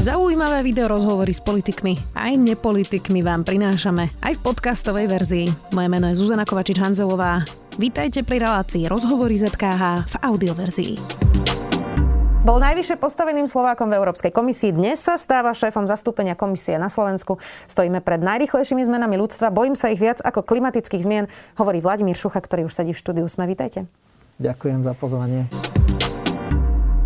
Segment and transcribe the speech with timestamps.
[0.00, 5.46] Zaujímavé video rozhovory s politikmi aj nepolitikmi vám prinášame aj v podcastovej verzii.
[5.76, 7.44] Moje meno je Zuzana Kovačič-Hanzelová.
[7.76, 10.92] Vítajte pri relácii Rozhovory ZKH v audioverzii.
[12.48, 14.72] Bol najvyššie postaveným Slovákom v Európskej komisii.
[14.72, 17.36] Dnes sa stáva šéfom zastúpenia komisie na Slovensku.
[17.68, 19.52] Stojíme pred najrychlejšími zmenami ľudstva.
[19.52, 21.28] Bojím sa ich viac ako klimatických zmien,
[21.60, 23.28] hovorí Vladimír Šucha, ktorý už sedí v štúdiu.
[23.28, 23.84] Sme, vítajte.
[24.40, 25.44] Ďakujem za pozvanie.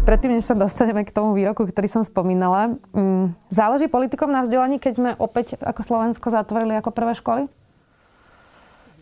[0.05, 4.77] Predtým, než sa dostaneme k tomu výroku, ktorý som spomínala, mm, záleží politikom na vzdelaní,
[4.77, 7.43] keď sme opäť ako Slovensko zatvorili ako prvé školy?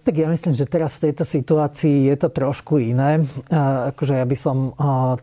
[0.07, 3.23] Tak ja myslím, že teraz v tejto situácii je to trošku iné.
[3.95, 4.75] Akože ja by som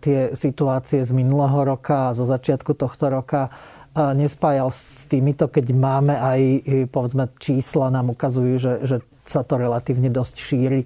[0.03, 3.47] tie situácie z minulého roka a zo začiatku tohto roka
[3.95, 6.41] nespájal s týmito, keď máme aj,
[6.91, 10.81] povedzme, čísla nám ukazujú, že, že sa to relatívne dosť šíri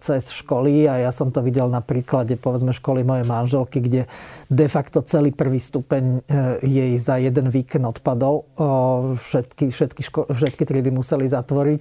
[0.00, 4.04] cez školy a ja som to videl na príklade povedzme školy mojej manželky, kde
[4.52, 8.44] de facto celý prvý stupeň e, jej za jeden víkend odpadol.
[9.16, 11.80] Všetky, všetky, ško- všetky triedy museli zatvoriť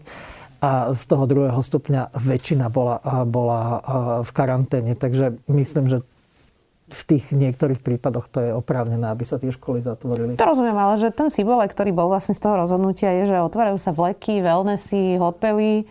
[0.64, 3.84] a z toho druhého stupňa väčšina bola, bola
[4.24, 4.96] v karanténe.
[4.96, 6.00] Takže myslím, že
[6.88, 10.40] v tých niektorých prípadoch to je oprávnené, aby sa tie školy zatvorili.
[10.40, 13.76] To rozumiem, ale že ten symbol, ktorý bol vlastne z toho rozhodnutia, je, že otvárajú
[13.76, 15.84] sa vleky, wellnessy, hotely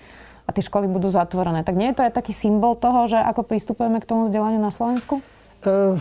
[0.42, 1.62] a tie školy budú zatvorené.
[1.62, 4.74] Tak nie je to aj taký symbol toho, že ako pristupujeme k tomu vzdelaniu na
[4.74, 5.22] Slovensku?
[5.62, 5.94] Uh,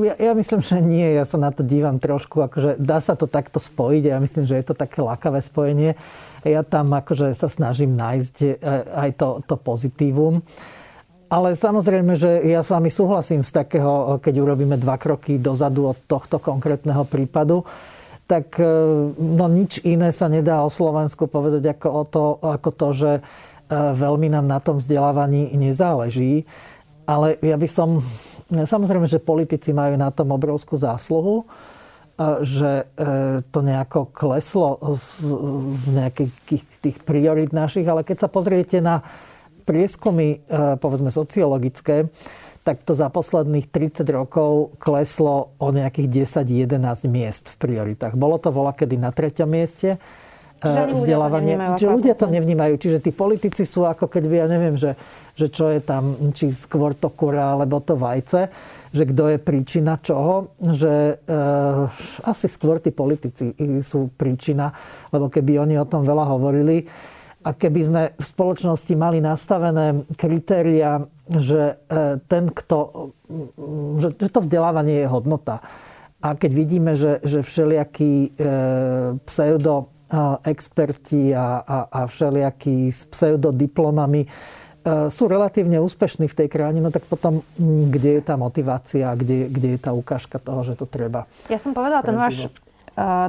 [0.00, 1.04] ja, ja myslím, že nie.
[1.12, 4.02] Ja sa na to dívam trošku, akože dá sa to takto spojiť.
[4.08, 5.94] Ja myslím, že je to také lákavé spojenie
[6.44, 8.48] ja tam akože sa snažím nájsť e,
[8.92, 10.44] aj to, to pozitívum.
[11.32, 15.98] Ale samozrejme, že ja s vami súhlasím z takého, keď urobíme dva kroky dozadu od
[16.04, 17.64] tohto konkrétneho prípadu,
[18.28, 18.64] tak e,
[19.16, 23.10] no, nič iné sa nedá o Slovensku povedať ako, o to, ako to, že
[23.72, 26.44] veľmi nám na tom vzdelávaní nezáleží.
[27.04, 28.00] Ale ja by som...
[28.48, 31.48] Samozrejme, že politici majú na tom obrovskú zásluhu
[32.40, 35.26] že e, to nejako kleslo z,
[35.90, 36.30] nejakých
[36.78, 39.02] tých priorit našich, ale keď sa pozriete na
[39.66, 42.06] prieskumy, e, povedzme sociologické,
[42.62, 48.14] tak to za posledných 30 rokov kleslo o nejakých 10-11 miest v prioritách.
[48.16, 49.98] Bolo to vola kedy na treťom mieste
[50.72, 51.54] vzdelávanie.
[51.76, 52.74] Čiže ľudia to nevnímajú.
[52.80, 54.96] Čiže tí politici sú ako keď by, ja neviem, že,
[55.36, 58.48] že čo je tam, či skôr to kura, alebo to vajce
[58.94, 61.34] že kto je príčina čoho, že e,
[62.22, 63.50] asi skôr tí politici
[63.82, 64.70] sú príčina,
[65.10, 66.86] lebo keby oni o tom veľa hovorili
[67.42, 73.10] a keby sme v spoločnosti mali nastavené kritéria, že e, ten, kto,
[73.98, 75.58] že, že to vzdelávanie je hodnota.
[76.22, 78.28] A keď vidíme, že, že všelijakí e,
[79.26, 79.90] pseudo
[80.44, 84.26] experti a, a, a všelijakí s pseudodiplomami
[84.84, 87.40] E, sú relatívne úspešní v tej krajine, no tak potom
[87.88, 91.24] kde je tá motivácia, kde, kde je tá ukážka toho, že to treba.
[91.48, 92.52] Ja som povedala, ten váš,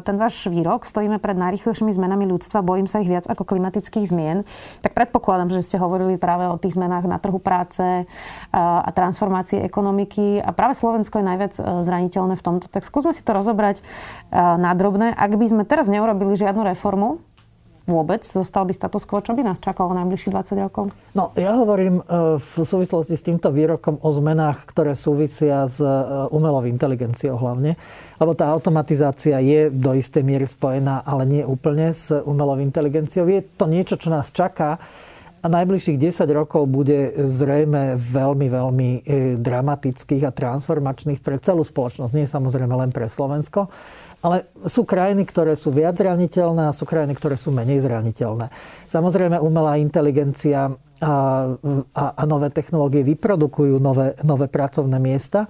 [0.02, 4.46] ten váš výrok, stojíme pred najrychlejšími zmenami ľudstva, bojím sa ich viac ako klimatických zmien,
[4.86, 8.04] tak predpokladám, že ste hovorili práve o tých zmenách na trhu práce e,
[8.56, 12.66] a transformácii ekonomiky a práve Slovensko je najviac zraniteľné v tomto.
[12.70, 13.82] Tak skúsme si to rozobrať
[14.36, 15.14] na drobné.
[15.16, 17.24] Ak by sme teraz neurobili žiadnu reformu,
[17.86, 18.26] vôbec?
[18.26, 19.22] Zostal by status quo?
[19.22, 20.90] Čo by nás čakalo najbližších 20 rokov?
[21.14, 25.88] No, ja hovorím e, v súvislosti s týmto výrokom o zmenách, ktoré súvisia s e,
[26.34, 27.78] umelou inteligenciou hlavne.
[28.18, 33.30] Lebo tá automatizácia je do istej miery spojená, ale nie úplne s umelou inteligenciou.
[33.30, 34.82] Je to niečo, čo nás čaká
[35.46, 39.00] a najbližších 10 rokov bude zrejme veľmi, veľmi e,
[39.38, 42.12] dramatických a transformačných pre celú spoločnosť.
[42.18, 43.70] Nie samozrejme len pre Slovensko.
[44.26, 48.50] Ale sú krajiny, ktoré sú viac zraniteľné a sú krajiny, ktoré sú menej zraniteľné.
[48.90, 51.14] Samozrejme, umelá inteligencia a,
[51.94, 55.46] a, a nové technológie vyprodukujú nové, nové pracovné miesta,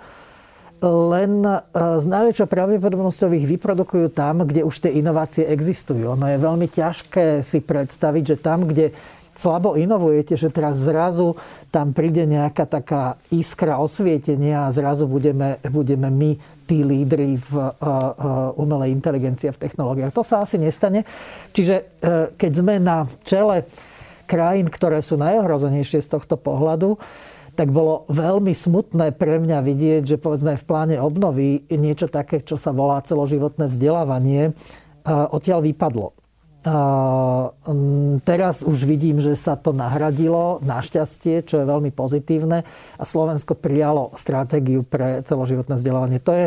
[0.84, 1.40] len
[1.72, 6.19] s najväčšou pravdepodobnosťou ich vyprodukujú tam, kde už tie inovácie existujú.
[6.19, 8.92] Ono je veľmi ťažké si predstaviť, že tam, kde
[9.35, 11.35] slabo inovujete, že teraz zrazu
[11.69, 16.31] tam príde nejaká taká iskra osvietenia a zrazu budeme, budeme my
[16.66, 20.15] tí lídry v uh, uh, umelej inteligencii a v technológiách.
[20.15, 21.06] To sa asi nestane.
[21.51, 23.68] Čiže uh, keď sme na čele
[24.25, 26.98] krajín, ktoré sú najohrozenejšie z tohto pohľadu,
[27.56, 32.60] tak bolo veľmi smutné pre mňa vidieť, že povedzme v pláne obnovy niečo také, čo
[32.60, 34.51] sa volá celoživotné vzdelávanie,
[35.06, 36.14] odtiaľ vypadlo.
[38.25, 42.65] Teraz už vidím, že sa to nahradilo, našťastie, čo je veľmi pozitívne.
[42.97, 46.17] A Slovensko prijalo stratégiu pre celoživotné vzdelávanie.
[46.25, 46.45] To je,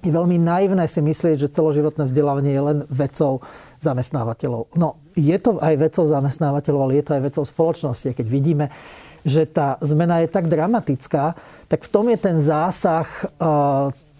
[0.00, 3.44] je veľmi naivné si myslieť, že celoživotné vzdelávanie je len vecou
[3.84, 4.72] zamestnávateľov.
[4.72, 8.16] No, je to aj vecou zamestnávateľov, ale je to aj vecou spoločnosti.
[8.16, 8.72] Keď vidíme,
[9.20, 11.36] že tá zmena je tak dramatická,
[11.68, 13.04] tak v tom je ten zásah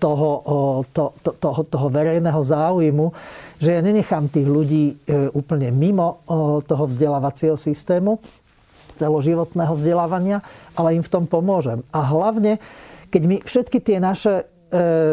[0.01, 0.29] toho,
[0.91, 3.13] to, to, toho, toho verejného záujmu,
[3.61, 6.25] že ja nenechám tých ľudí e, úplne mimo
[6.65, 8.19] toho vzdelávacieho systému,
[8.97, 10.41] celoživotného vzdelávania,
[10.73, 11.85] ale im v tom pomôžem.
[11.93, 12.57] A hlavne,
[13.13, 14.49] keď my všetky tie naše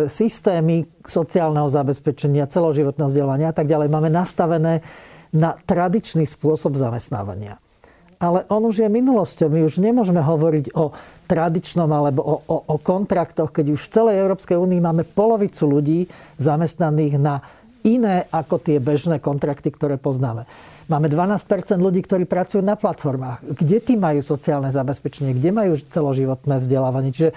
[0.05, 4.85] systémy sociálneho zabezpečenia, celoživotného vzdelávania a tak ďalej máme nastavené
[5.33, 7.57] na tradičný spôsob zamestnávania
[8.17, 9.47] ale on už je minulosťou.
[9.49, 10.93] My už nemôžeme hovoriť o
[11.27, 15.99] tradičnom alebo o, o, o kontraktoch, keď už v celej Európskej únii máme polovicu ľudí
[16.39, 17.43] zamestnaných na
[17.83, 20.47] iné ako tie bežné kontrakty, ktoré poznáme.
[20.87, 21.43] Máme 12%
[21.83, 23.43] ľudí, ktorí pracujú na platformách.
[23.43, 25.35] Kde tí majú sociálne zabezpečenie?
[25.35, 27.11] Kde majú celoživotné vzdelávanie?
[27.11, 27.31] Čiže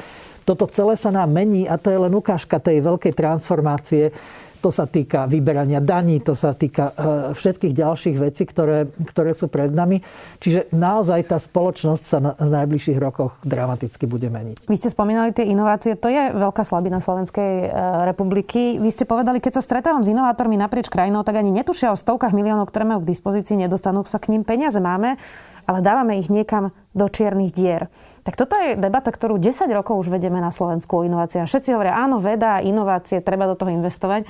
[0.46, 4.14] toto celé sa nám mení a to je len ukážka tej veľkej transformácie
[4.60, 9.48] to sa týka vyberania daní, to sa týka e, všetkých ďalších vecí, ktoré, ktoré sú
[9.48, 10.04] pred nami.
[10.38, 14.68] Čiže naozaj tá spoločnosť sa na, najbližších rokoch dramaticky bude meniť.
[14.68, 17.68] Vy ste spomínali tie inovácie, to je veľká slabina Slovenskej e,
[18.04, 18.76] republiky.
[18.76, 22.36] Vy ste povedali, keď sa stretávam s inovátormi naprieč krajinou, tak ani netušia o stovkách
[22.36, 24.44] miliónov, ktoré majú k dispozícii, nedostanú sa k ním.
[24.44, 25.16] Peniaze máme,
[25.64, 27.92] ale dávame ich niekam do čiernych dier.
[28.22, 31.48] Tak toto je debata, ktorú 10 rokov už vedeme na Slovensku o inováciách.
[31.48, 34.26] Všetci hovoria, áno, veda, inovácie, treba do toho investovať.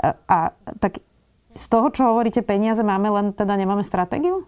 [0.00, 0.38] A, a
[0.78, 1.00] tak
[1.54, 4.44] z toho, čo hovoríte, peniaze máme, len teda nemáme stratégiu?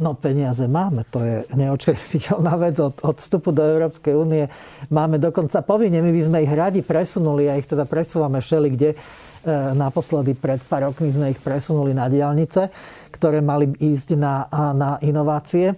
[0.00, 2.80] No peniaze máme, to je neočerpiteľná vec.
[2.80, 4.48] Od, od vstupu do Európskej únie
[4.88, 8.88] máme dokonca povinne, my by sme ich radi presunuli a ich teda presúvame všeli, kde
[8.96, 12.68] E, naposledy pred pár rokmi sme ich presunuli na diálnice,
[13.08, 15.76] ktoré mali ísť na, na inovácie.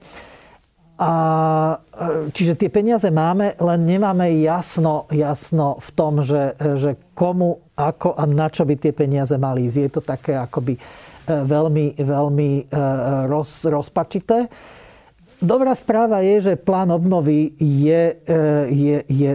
[1.03, 1.13] A,
[1.75, 8.15] e, čiže tie peniaze máme, len nemáme jasno, jasno v tom, že, že komu, ako
[8.15, 9.79] a na čo by tie peniaze mali ísť.
[9.83, 10.81] Je to také akoby e,
[11.27, 12.51] veľmi, veľmi
[13.27, 14.47] roz, rozpačité.
[15.43, 18.39] Dobrá správa je, že plán obnovy je, e,
[18.71, 19.31] je, je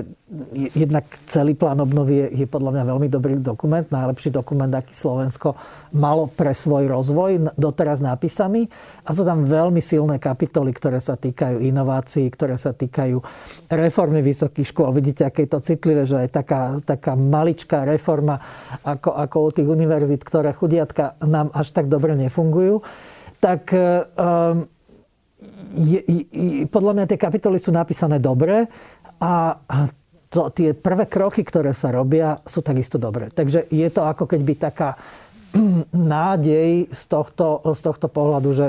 [0.76, 5.56] jednak celý plán obnovy je, je podľa mňa veľmi dobrý dokument, najlepší dokument, aký Slovensko
[5.96, 8.68] malo pre svoj rozvoj doteraz napísaný.
[9.08, 13.24] A sú tam veľmi silné kapitoly, ktoré sa týkajú inovácií, ktoré sa týkajú
[13.72, 14.92] reformy vysokých škôl.
[14.92, 18.44] Vidíte, aké je to citlivé, že aj taká, taká maličká reforma
[18.84, 22.84] ako, ako u tých univerzít, ktoré chudiatka nám až tak dobre nefungujú.
[23.40, 24.68] Tak um,
[25.72, 26.24] je, je,
[26.68, 28.68] podľa mňa tie kapitoly sú napísané dobre
[29.24, 29.56] a
[30.28, 33.32] to, tie prvé kroky, ktoré sa robia, sú takisto dobré.
[33.32, 34.90] Takže je to ako keď by taká
[35.94, 38.68] nádej z tohto, z tohto pohľadu, že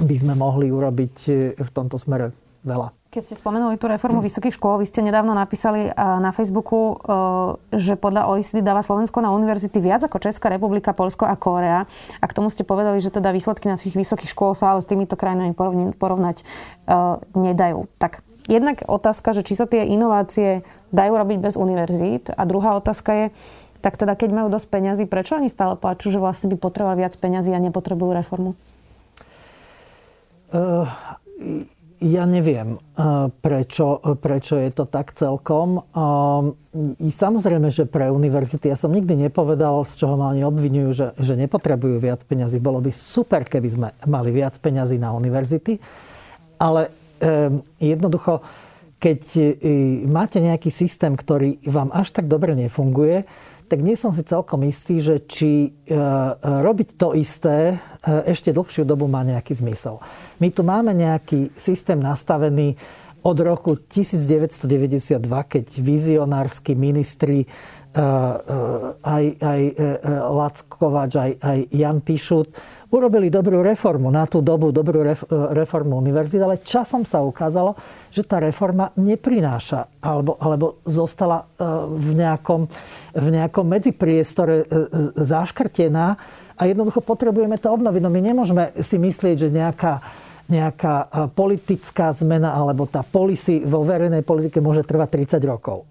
[0.00, 1.14] by sme mohli urobiť
[1.60, 2.32] v tomto smere
[2.64, 2.90] veľa.
[3.12, 6.96] Keď ste spomenuli tú reformu vysokých škôl, vy ste nedávno napísali na Facebooku,
[7.68, 11.84] že podľa OECD dáva Slovensko na univerzity viac ako Česká republika, Polsko a Kórea.
[11.84, 15.20] A k tomu ste povedali, že teda výsledky našich vysokých škôl sa ale s týmito
[15.20, 15.52] krajinami
[15.92, 16.40] porovnať
[17.36, 17.84] nedajú.
[18.00, 22.34] Tak jednak otázka, že či sa tie inovácie dajú robiť bez univerzít.
[22.34, 23.26] A druhá otázka je,
[23.82, 27.14] tak teda keď majú dosť peňazí, prečo oni stále plačú, že vlastne by potrebovali viac
[27.18, 28.54] peňazí a nepotrebujú reformu?
[30.52, 30.86] Uh,
[32.02, 35.86] ja neviem, eh, prečo, prečo je to tak celkom.
[36.98, 41.06] I samozrejme, že pre univerzity, ja som nikdy nepovedal, z čoho ma oni obvinujú, že,
[41.22, 42.58] že nepotrebujú viac peňazí.
[42.58, 45.78] Bolo by super, keby sme mali viac peňazí na univerzity,
[46.58, 46.90] ale
[47.78, 48.42] jednoducho,
[48.98, 49.44] keď eh,
[50.06, 53.26] máte nejaký systém, ktorý vám až tak dobre nefunguje,
[53.72, 55.96] tak nie som si celkom istý, že či e,
[56.44, 57.76] robiť to isté e,
[58.28, 59.96] ešte dlhšiu dobu má nejaký zmysel.
[60.44, 62.76] My tu máme nejaký systém nastavený
[63.24, 67.48] od roku 1992, keď vizionársky ministri e,
[69.00, 69.62] aj, aj
[70.20, 72.52] Lackovač, aj, aj Jan Pišut
[72.92, 75.00] urobili dobrú reformu, na tú dobu dobrú
[75.56, 77.72] reformu univerzity, ale časom sa ukázalo,
[78.12, 82.68] že tá reforma neprináša alebo, alebo zostala e, v nejakom,
[83.16, 84.64] v nejakom medzipriestore e,
[85.16, 86.06] zaškrtená
[86.52, 88.00] a jednoducho potrebujeme to obnoviť.
[88.04, 90.04] No my nemôžeme si myslieť, že nejaká,
[90.52, 95.88] nejaká e, politická zmena alebo tá policy vo verejnej politike môže trvať 30 rokov.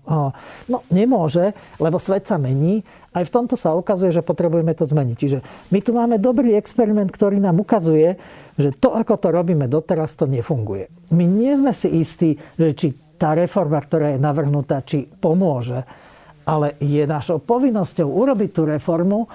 [0.69, 2.85] No nemôže, lebo svet sa mení.
[3.11, 5.15] Aj v tomto sa ukazuje, že potrebujeme to zmeniť.
[5.17, 5.39] Čiže
[5.73, 8.15] my tu máme dobrý experiment, ktorý nám ukazuje,
[8.55, 10.87] že to, ako to robíme doteraz, to nefunguje.
[11.11, 12.87] My nie sme si istí, že či
[13.19, 15.83] tá reforma, ktorá je navrhnutá, či pomôže,
[16.47, 19.29] ale je našou povinnosťou urobiť tú reformu,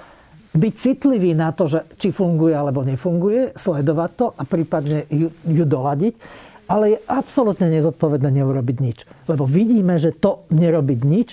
[0.57, 5.65] byť citlivý na to, že či funguje alebo nefunguje, sledovať to a prípadne ju, ju
[5.65, 6.15] doladiť,
[6.67, 8.99] ale je absolútne nezodpovedné neurobiť nič.
[9.31, 11.31] Lebo vidíme, že to nerobiť nič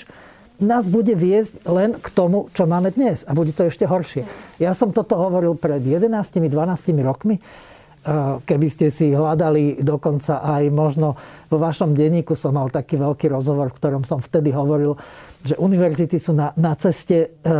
[0.64, 3.28] nás bude viesť len k tomu, čo máme dnes.
[3.28, 4.24] A bude to ešte horšie.
[4.62, 6.48] Ja som toto hovoril pred 11-12
[7.04, 7.44] rokmi.
[8.44, 11.16] Keby ste si hľadali dokonca aj možno
[11.48, 15.00] vo vašom denníku som mal taký veľký rozhovor, v ktorom som vtedy hovoril,
[15.44, 17.60] že univerzity sú na, na ceste e, e,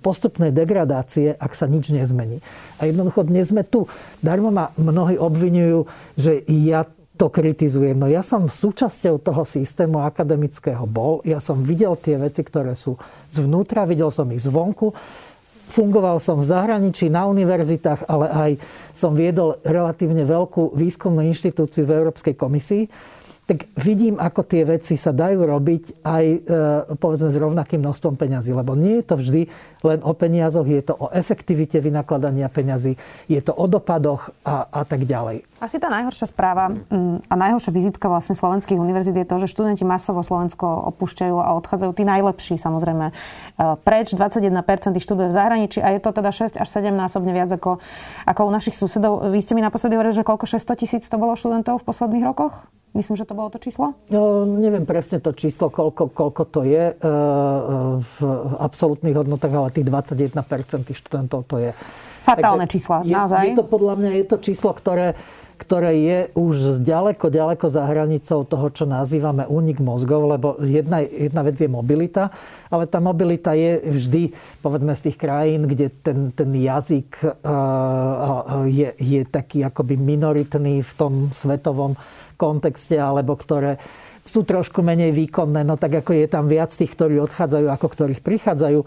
[0.00, 2.40] postupnej degradácie, ak sa nič nezmení.
[2.80, 3.84] A jednoducho dnes sme tu.
[4.24, 5.84] Darmo ma mnohí obvinujú,
[6.16, 7.94] že ja to kritizujem.
[7.94, 11.22] No ja som súčasťou toho systému akademického bol.
[11.22, 12.98] Ja som videl tie veci, ktoré sú
[13.30, 14.90] zvnútra, videl som ich zvonku.
[15.64, 18.50] Fungoval som v zahraničí, na univerzitách, ale aj
[18.92, 22.84] som viedol relatívne veľkú výskumnú inštitúciu v Európskej komisii
[23.44, 26.38] tak vidím, ako tie veci sa dajú robiť aj e,
[26.96, 28.56] povedzme s rovnakým množstvom peňazí.
[28.56, 29.42] Lebo nie je to vždy
[29.84, 32.96] len o peniazoch, je to o efektivite vynakladania peňazí,
[33.28, 35.44] je to o dopadoch a, a tak ďalej.
[35.64, 39.80] Asi tá najhoršia správa mm, a najhoršia vizitka vlastne slovenských univerzít je to, že študenti
[39.88, 43.12] masovo Slovensko opúšťajú a odchádzajú tí najlepší samozrejme e,
[43.80, 44.12] preč.
[44.12, 44.52] 21%
[45.00, 47.80] ich študuje v zahraničí a je to teda 6 až 7 násobne viac ako,
[48.28, 49.24] ako u našich susedov.
[49.32, 52.68] Vy ste mi naposledy hovorili, že koľko 600 tisíc to bolo študentov v posledných rokoch?
[52.92, 53.96] Myslím, že to bolo to číslo?
[54.12, 57.08] No, neviem presne to číslo, koľko, koľko to je e, e,
[58.04, 58.16] v
[58.60, 61.72] absolútnych hodnotách, ale tých 21% tých študentov to je.
[62.22, 63.50] Fatálne čísla, je, naozaj.
[63.50, 65.18] Je to podľa mňa je to číslo, ktoré,
[65.64, 71.40] ktoré je už ďaleko, ďaleko za hranicou toho, čo nazývame únik mozgov, lebo jedna, jedna
[71.40, 72.28] vec je mobilita,
[72.68, 74.22] ale tá mobilita je vždy,
[74.60, 80.92] povedzme, z tých krajín, kde ten, ten jazyk uh, je, je taký akoby minoritný v
[81.00, 81.96] tom svetovom
[82.36, 83.80] kontexte, alebo ktoré
[84.24, 88.20] sú trošku menej výkonné, no tak ako je tam viac tých, ktorí odchádzajú, ako ktorých
[88.24, 88.80] prichádzajú.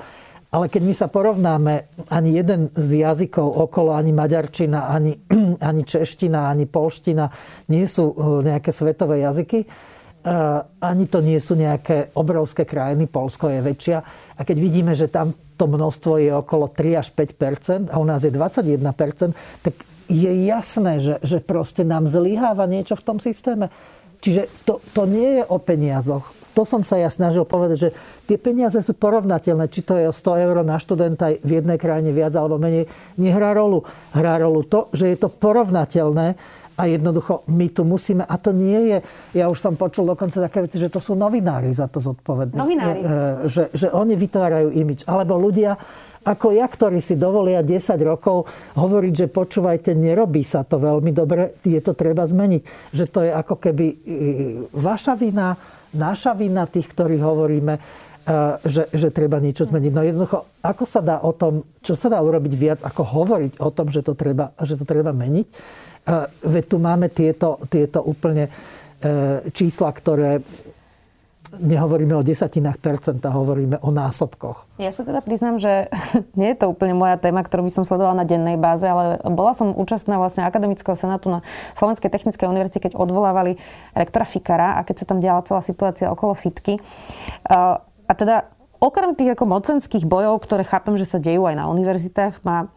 [0.48, 1.74] Ale keď my sa porovnáme,
[2.08, 5.20] ani jeden z jazykov okolo, ani maďarčina, ani,
[5.70, 7.28] ani čeština, ani polština
[7.68, 9.68] nie sú uh, nejaké svetové jazyky.
[10.28, 13.12] Uh, ani to nie sú nejaké obrovské krajiny.
[13.12, 13.98] Polsko je väčšia.
[14.36, 18.22] A keď vidíme, že tam to množstvo je okolo 3 až 5% a u nás
[18.22, 19.34] je 21%
[19.66, 19.74] tak
[20.08, 23.68] je jasné, že, že proste nám zlyháva niečo v tom systéme.
[24.24, 26.37] Čiže to, to nie je o peniazoch.
[26.58, 27.90] To som sa ja snažil povedať, že
[28.26, 29.70] tie peniaze sú porovnateľné.
[29.70, 32.90] Či to je o 100 eur na študenta v jednej krajine viac alebo menej,
[33.22, 33.86] nehrá rolu.
[34.18, 36.34] Hrá rolu to, že je to porovnateľné
[36.78, 38.98] a jednoducho my tu musíme, a to nie je,
[39.34, 42.54] ja už som počul dokonca také veci, že to sú novinári za to zodpovední.
[42.54, 43.00] Novinári.
[43.02, 43.06] E,
[43.50, 45.02] že, že oni vytvárajú imič.
[45.10, 45.74] Alebo ľudia,
[46.22, 48.46] ako ja, ktorí si dovolia 10 rokov
[48.78, 52.94] hovoriť, že počúvajte, nerobí sa to veľmi dobre, je to treba zmeniť.
[52.94, 53.96] Že to je ako keby e,
[54.70, 55.58] vaša vina,
[55.94, 57.82] naša vina tých, ktorí hovoríme, e,
[58.66, 59.92] že, že treba niečo zmeniť.
[59.94, 63.70] No jednoducho, ako sa dá o tom, čo sa dá urobiť viac, ako hovoriť o
[63.72, 65.48] tom, že to treba, že to treba meniť.
[65.48, 65.56] E,
[66.44, 68.50] veď tu máme tieto, tieto úplne
[69.54, 70.42] čísla, ktoré
[71.56, 74.68] nehovoríme o desatinách percenta, hovoríme o násobkoch.
[74.76, 75.88] Ja sa teda priznám, že
[76.40, 79.56] nie je to úplne moja téma, ktorú by som sledovala na dennej báze, ale bola
[79.56, 81.40] som účastná vlastne akademického senátu na
[81.80, 83.56] Slovenskej technickej univerzite, keď odvolávali
[83.96, 86.80] rektora Fikara a keď sa tam diala celá situácia okolo Fitky.
[87.48, 88.52] A teda
[88.84, 92.70] okrem tých ako mocenských bojov, ktoré chápem, že sa dejú aj na univerzitách, ma,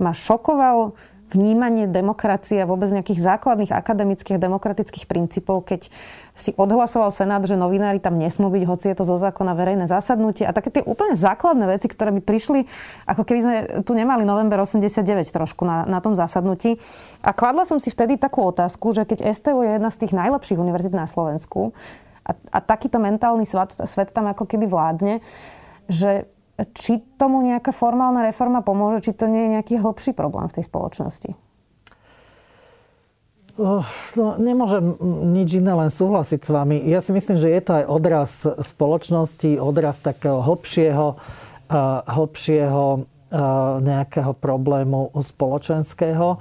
[0.00, 0.96] ma šokoval
[1.26, 5.90] vnímanie demokracie a vôbec nejakých základných akademických demokratických princípov, keď
[6.36, 10.46] si odhlasoval Senát, že novinári tam nesmú byť, hoci je to zo zákona verejné zasadnutie
[10.46, 12.68] a také tie úplne základné veci, ktoré by prišli,
[13.08, 15.02] ako keby sme tu nemali november 89
[15.32, 16.78] trošku na, na tom zasadnutí.
[17.24, 20.60] A kladla som si vtedy takú otázku, že keď STU je jedna z tých najlepších
[20.60, 21.74] univerzít na Slovensku
[22.22, 25.24] a, a takýto mentálny svet, svet tam ako keby vládne,
[25.90, 26.30] že
[26.72, 30.64] či tomu nejaká formálna reforma pomôže, či to nie je nejaký hlbší problém v tej
[30.64, 31.30] spoločnosti?
[33.56, 33.88] Oh,
[34.20, 35.00] no, nemôžem
[35.32, 36.76] nič iné, len súhlasiť s vami.
[36.92, 43.00] Ja si myslím, že je to aj odraz spoločnosti, odraz takého hlbšieho, uh, hlbšieho uh,
[43.80, 46.36] nejakého problému spoločenského.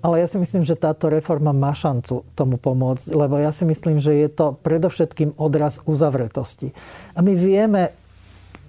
[0.00, 4.00] Ale ja si myslím, že táto reforma má šancu tomu pomôcť, lebo ja si myslím,
[4.00, 6.72] že je to predovšetkým odraz uzavretosti.
[7.16, 7.99] A my vieme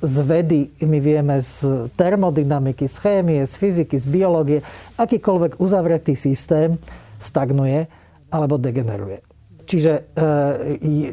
[0.01, 4.60] z vedy, my vieme z termodynamiky, z chémie, z fyziky, z biológie,
[4.98, 6.81] akýkoľvek uzavretý systém
[7.22, 7.86] stagnuje
[8.34, 9.22] alebo degeneruje.
[9.70, 10.01] Čiže e,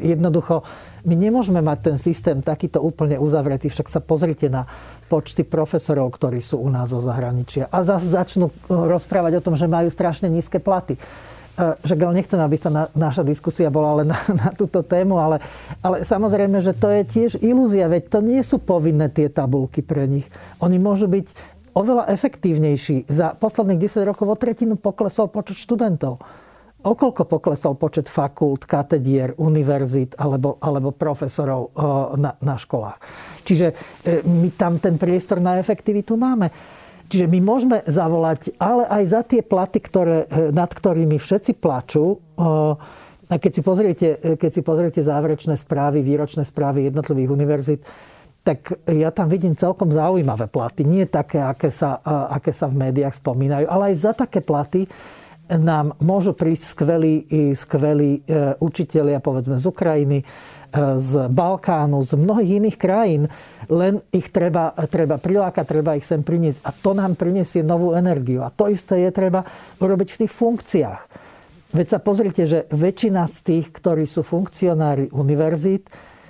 [0.09, 0.65] jednoducho
[1.05, 4.67] my nemôžeme mať ten systém takýto úplne uzavretý, však sa pozrite na
[5.07, 9.69] počty profesorov, ktorí sú u nás zo zahraničia a zase začnú rozprávať o tom, že
[9.69, 10.99] majú strašne nízke platy
[11.83, 15.43] že ale nechcem, aby sa na, naša diskusia bola len na, na túto tému, ale,
[15.83, 20.07] ale samozrejme, že to je tiež ilúzia, veď to nie sú povinné tie tabulky pre
[20.07, 20.27] nich.
[20.63, 23.07] Oni môžu byť oveľa efektívnejší.
[23.11, 26.19] Za posledných 10 rokov o tretinu poklesol počet študentov.
[26.79, 31.75] Okoľko poklesol počet fakult, katedier, univerzít alebo, alebo profesorov
[32.15, 32.95] na, na školách.
[33.43, 36.47] Čiže e, my tam ten priestor na efektivitu máme.
[37.09, 42.21] Čiže my môžeme zavolať, ale aj za tie platy, ktoré, eh, nad ktorými všetci plačú,
[42.37, 44.07] eh, A keď si pozriete,
[44.41, 47.81] keď si pozriete záverečné správy, výročné správy jednotlivých univerzít,
[48.41, 50.81] tak ja tam vidím celkom zaujímavé platy.
[50.81, 54.89] Nie také, aké sa, aké sa v médiách spomínajú, ale aj za také platy
[55.57, 57.15] nám môžu prísť skvelí,
[57.57, 60.25] skvelí e, učitelia, povedzme z Ukrajiny, e,
[61.01, 63.23] z Balkánu, z mnohých iných krajín.
[63.65, 66.61] Len ich treba, treba prilákať, treba ich sem priniesť.
[66.61, 68.45] A to nám prinesie novú energiu.
[68.45, 69.41] A to isté je treba
[69.81, 71.01] urobiť v tých funkciách.
[71.73, 75.89] Veď sa pozrite, že väčšina z tých, ktorí sú funkcionári univerzít,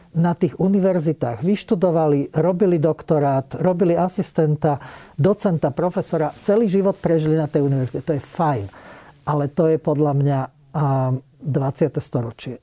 [0.09, 4.81] na tých univerzitách vyštudovali, robili doktorát, robili asistenta,
[5.13, 8.01] docenta, profesora, celý život prežili na tej univerzite.
[8.01, 8.88] To je fajn
[9.25, 10.39] ale to je podľa mňa
[10.73, 11.97] 20.
[11.97, 12.59] storočie,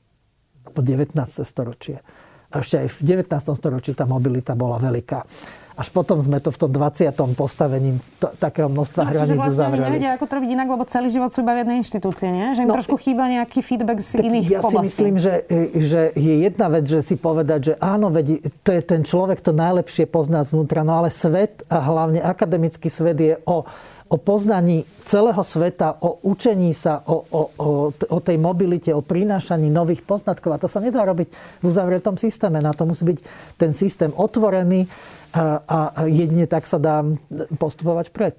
[0.65, 1.17] alebo 19.
[1.43, 1.99] storočie.
[2.47, 3.59] A ešte aj v 19.
[3.59, 5.19] storočí tá mobilita bola veľká.
[5.77, 7.13] Až potom sme to v tom 20.
[7.37, 9.85] postavením to, takého množstva no, hraníc vlastne uzavreli.
[9.85, 12.47] nevedia, ako to robiť inak, lebo celý život sú iba v jednej inštitúcie, nie?
[12.57, 14.73] Že im no, trošku chýba nejaký feedback z iných ja oblastí.
[14.73, 15.33] Ja si myslím, že,
[15.77, 19.53] že je jedna vec, že si povedať, že áno, veď to je ten človek, to
[19.53, 23.69] najlepšie pozná zvnútra, no ale svet a hlavne akademický svet je o
[24.07, 29.67] o poznaní celého sveta, o učení sa, o, o, o, o tej mobilite, o prinášaní
[29.67, 30.55] nových poznatkov.
[30.55, 31.27] A to sa nedá robiť
[31.59, 32.63] v uzavretom systéme.
[32.63, 33.19] Na to musí byť
[33.59, 34.87] ten systém otvorený
[35.35, 37.03] a, a jedine tak sa dá
[37.59, 38.35] postupovať vpred.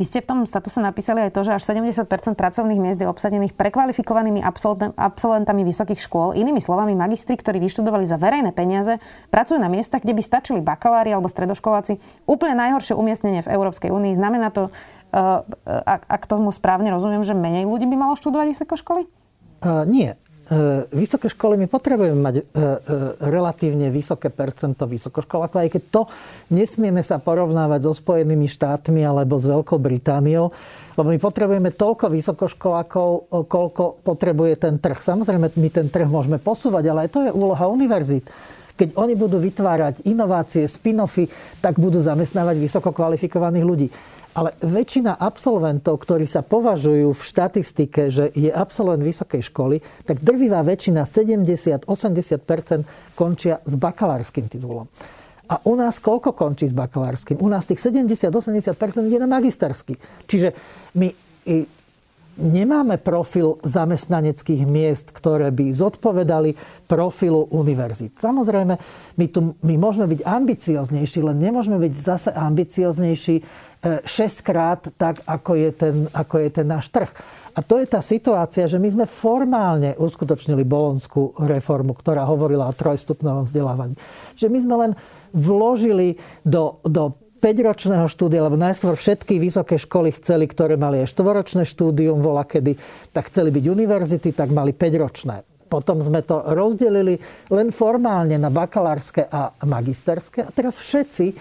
[0.00, 3.52] Vy ste v tom statuse napísali aj to, že až 70% pracovných miest je obsadených
[3.56, 4.40] prekvalifikovanými
[4.96, 6.32] absolventami vysokých škôl.
[6.32, 8.96] Inými slovami, magistri, ktorí vyštudovali za verejné peniaze,
[9.28, 12.00] pracujú na miestach, kde by stačili bakalári alebo stredoškoláci.
[12.24, 14.16] Úplne najhoršie umiestnenie v Európskej únii.
[14.16, 14.72] Znamená to,
[15.12, 15.44] uh,
[15.86, 19.02] ak, tomu správne rozumiem, že menej ľudí by malo študovať vysoké školy?
[19.62, 20.16] Uh, nie.
[20.52, 22.44] E, vysoké školy my potrebujeme mať e, e,
[23.24, 26.02] relatívne vysoké percento vysokoškolákov, aj keď to
[26.52, 30.52] nesmieme sa porovnávať so Spojenými štátmi alebo s Veľkou Britániou,
[30.92, 33.08] lebo my potrebujeme toľko vysokoškolákov,
[33.48, 35.00] koľko potrebuje ten trh.
[35.00, 38.28] Samozrejme, my ten trh môžeme posúvať, ale aj to je úloha univerzít.
[38.76, 41.32] Keď oni budú vytvárať inovácie, spin-offy,
[41.64, 43.88] tak budú zamestnávať vysoko kvalifikovaných ľudí.
[44.32, 50.64] Ale väčšina absolventov, ktorí sa považujú v štatistike, že je absolvent vysokej školy, tak drvivá
[50.64, 51.84] väčšina, 70-80%
[53.12, 54.88] končia s bakalárskym titulom.
[55.52, 57.36] A u nás koľko končí s bakalárskym?
[57.44, 58.72] U nás tých 70-80%
[59.04, 60.00] ide na magisterský.
[60.24, 60.56] Čiže
[60.96, 61.12] my
[62.40, 66.56] nemáme profil zamestnaneckých miest, ktoré by zodpovedali
[66.88, 68.16] profilu univerzít.
[68.16, 68.74] Samozrejme,
[69.20, 73.44] my, tu, my môžeme byť ambicioznejší, len nemôžeme byť zase ambicioznejší
[73.82, 77.10] 6 krát tak, ako je, ten, ako je ten náš trh.
[77.52, 82.78] A to je tá situácia, že my sme formálne uskutočnili bolonskú reformu, ktorá hovorila o
[82.78, 83.98] trojstupnovom vzdelávaní.
[84.38, 84.92] Že my sme len
[85.36, 86.16] vložili
[86.46, 92.22] do, do 5-ročného štúdia, lebo najskôr všetky vysoké školy chceli, ktoré mali aj štvoročné štúdium,
[92.22, 92.78] vola kedy,
[93.10, 95.42] tak chceli byť univerzity, tak mali 5-ročné.
[95.66, 97.18] Potom sme to rozdelili
[97.50, 100.46] len formálne na bakalárske a magisterské.
[100.46, 101.32] A teraz všetci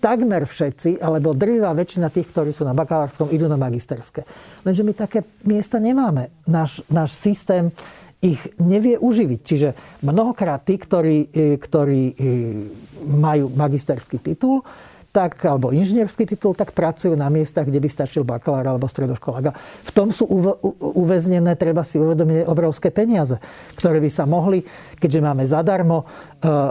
[0.00, 4.24] takmer všetci, alebo drvivá väčšina tých, ktorí sú na bakalárskom, idú na magisterské.
[4.64, 6.32] Lenže my také miesta nemáme.
[6.48, 7.68] Náš, náš systém
[8.20, 9.40] ich nevie uživiť.
[9.40, 9.68] Čiže
[10.04, 12.14] mnohokrát tí, ktorí, ktorí e,
[13.08, 14.60] majú magisterský titul,
[15.10, 19.44] tak, alebo inžinierský titul, tak pracujú na miestach, kde by stačil bakalár alebo stredoškolák.
[19.50, 20.30] A v tom sú
[20.78, 23.42] uväznené, treba si uvedomiť, obrovské peniaze,
[23.74, 24.62] ktoré by sa mohli,
[25.02, 26.04] keďže máme zadarmo e,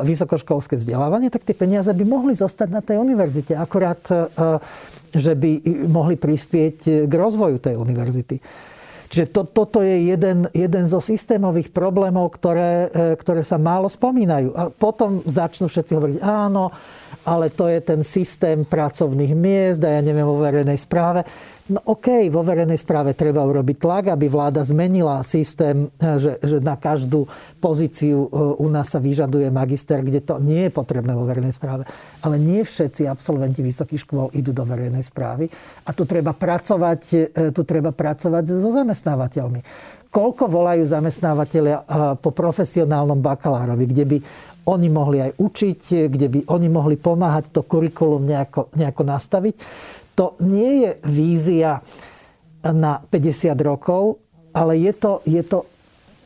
[0.08, 3.60] vysokoškolské vzdelávanie, tak tie peniaze by mohli zostať na tej univerzite.
[3.60, 4.32] Akorát, e,
[5.10, 8.38] že by mohli prispieť k rozvoju tej univerzity.
[9.10, 14.54] Čiže to, toto je jeden, jeden zo systémových problémov, ktoré, e, ktoré sa málo spomínajú.
[14.54, 16.70] A potom začnú všetci hovoriť, áno,
[17.26, 21.26] ale to je ten systém pracovných miest a ja neviem o verejnej správe.
[21.70, 26.58] No OK, vo verejnej správe treba urobiť tlak, aby vláda zmenila systém, eh, že, že
[26.58, 27.30] na každú
[27.62, 31.86] pozíciu eh, u nás sa vyžaduje magister, kde to nie je potrebné vo verejnej správe.
[32.26, 35.46] Ale nie všetci absolventi vysokých škôl idú do verejnej správy
[35.86, 39.62] a tu treba pracovať, eh, tu treba pracovať so zamestnávateľmi.
[40.10, 41.86] Koľko volajú zamestnávateľia
[42.18, 44.18] po profesionálnom bakalárovi, kde by
[44.66, 49.56] oni mohli aj učiť, kde by oni mohli pomáhať to kurikulum nejako, nejako nastaviť.
[50.20, 51.80] To nie je vízia
[52.60, 54.20] na 50 rokov,
[54.52, 55.64] ale je to, je to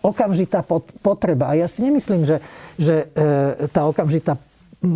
[0.01, 0.65] okamžitá
[0.99, 1.53] potreba.
[1.53, 2.41] A ja si nemyslím, že,
[2.75, 4.35] že e, tá okamžitá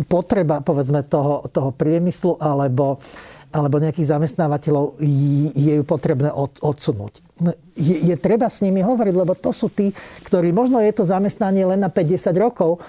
[0.04, 3.00] potreba povedzme toho, toho priemyslu alebo,
[3.48, 5.00] alebo nejakých zamestnávateľov
[5.56, 7.24] je ju potrebné od, odsunúť.
[7.72, 9.94] Je, je treba s nimi hovoriť, lebo to sú tí,
[10.28, 12.84] ktorí, možno je to zamestnanie len na 50 rokov,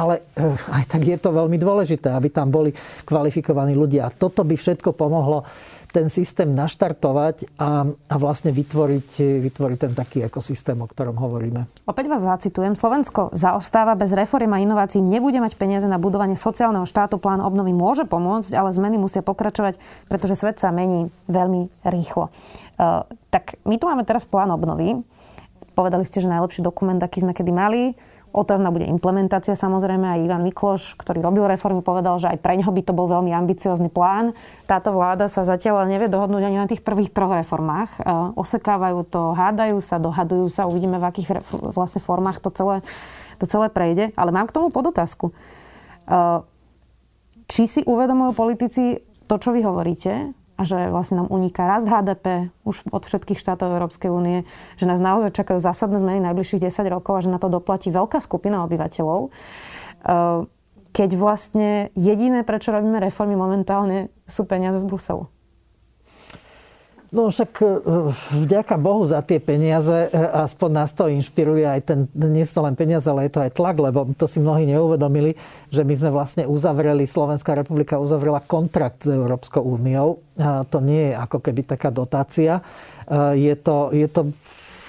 [0.00, 2.72] ale eh, aj tak je to veľmi dôležité, aby tam boli
[3.04, 4.08] kvalifikovaní ľudia.
[4.08, 5.44] A toto by všetko pomohlo
[5.90, 11.66] ten systém naštartovať a, a vlastne vytvoriť, vytvoriť ten taký ekosystém, o ktorom hovoríme.
[11.84, 12.78] Opäť vás zacitujem.
[12.78, 17.18] Slovensko zaostáva bez reform a inovácií, nebude mať peniaze na budovanie sociálneho štátu.
[17.18, 22.30] Plán obnovy môže pomôcť, ale zmeny musia pokračovať, pretože svet sa mení veľmi rýchlo.
[22.78, 25.02] Uh, tak my tu máme teraz plán obnovy.
[25.74, 27.98] Povedali ste, že najlepší dokument, aký sme kedy mali.
[28.30, 30.06] Otázna bude implementácia samozrejme.
[30.06, 33.34] Aj Ivan Mikloš, ktorý robil reformy, povedal, že aj pre ňoho by to bol veľmi
[33.34, 34.38] ambiciózny plán.
[34.70, 37.90] Táto vláda sa zatiaľ nevie dohodnúť ani na tých prvých troch reformách.
[37.98, 38.00] E,
[38.38, 41.42] osekávajú to, hádajú sa, dohadujú sa, uvidíme, v akých
[41.74, 42.86] vlastne formách to celé,
[43.42, 44.14] to celé prejde.
[44.14, 45.30] Ale mám k tomu podotázku.
[45.30, 45.34] E,
[47.50, 52.52] či si uvedomujú politici to, čo vy hovoríte, a že vlastne nám uniká rast HDP
[52.68, 54.44] už od všetkých štátov Európskej únie,
[54.76, 58.20] že nás naozaj čakajú zásadné zmeny najbližších 10 rokov a že na to doplatí veľká
[58.20, 59.32] skupina obyvateľov.
[59.32, 60.44] Eh,
[60.92, 65.24] keď vlastne jediné, prečo robíme reformy momentálne, sú peniaze z Bruselu.
[67.10, 67.66] No však e,
[68.46, 72.66] vďaka Bohu za tie peniaze, e, aspoň nás to inšpiruje aj ten, nie sú to
[72.70, 75.34] len peniaze, ale je to aj tlak, lebo to si mnohí neuvedomili,
[75.74, 80.22] že my sme vlastne uzavreli, Slovenská republika uzavrela kontrakt s Európskou úniou.
[80.70, 82.62] To nie je ako keby taká dotácia.
[82.62, 84.30] E, je to, je to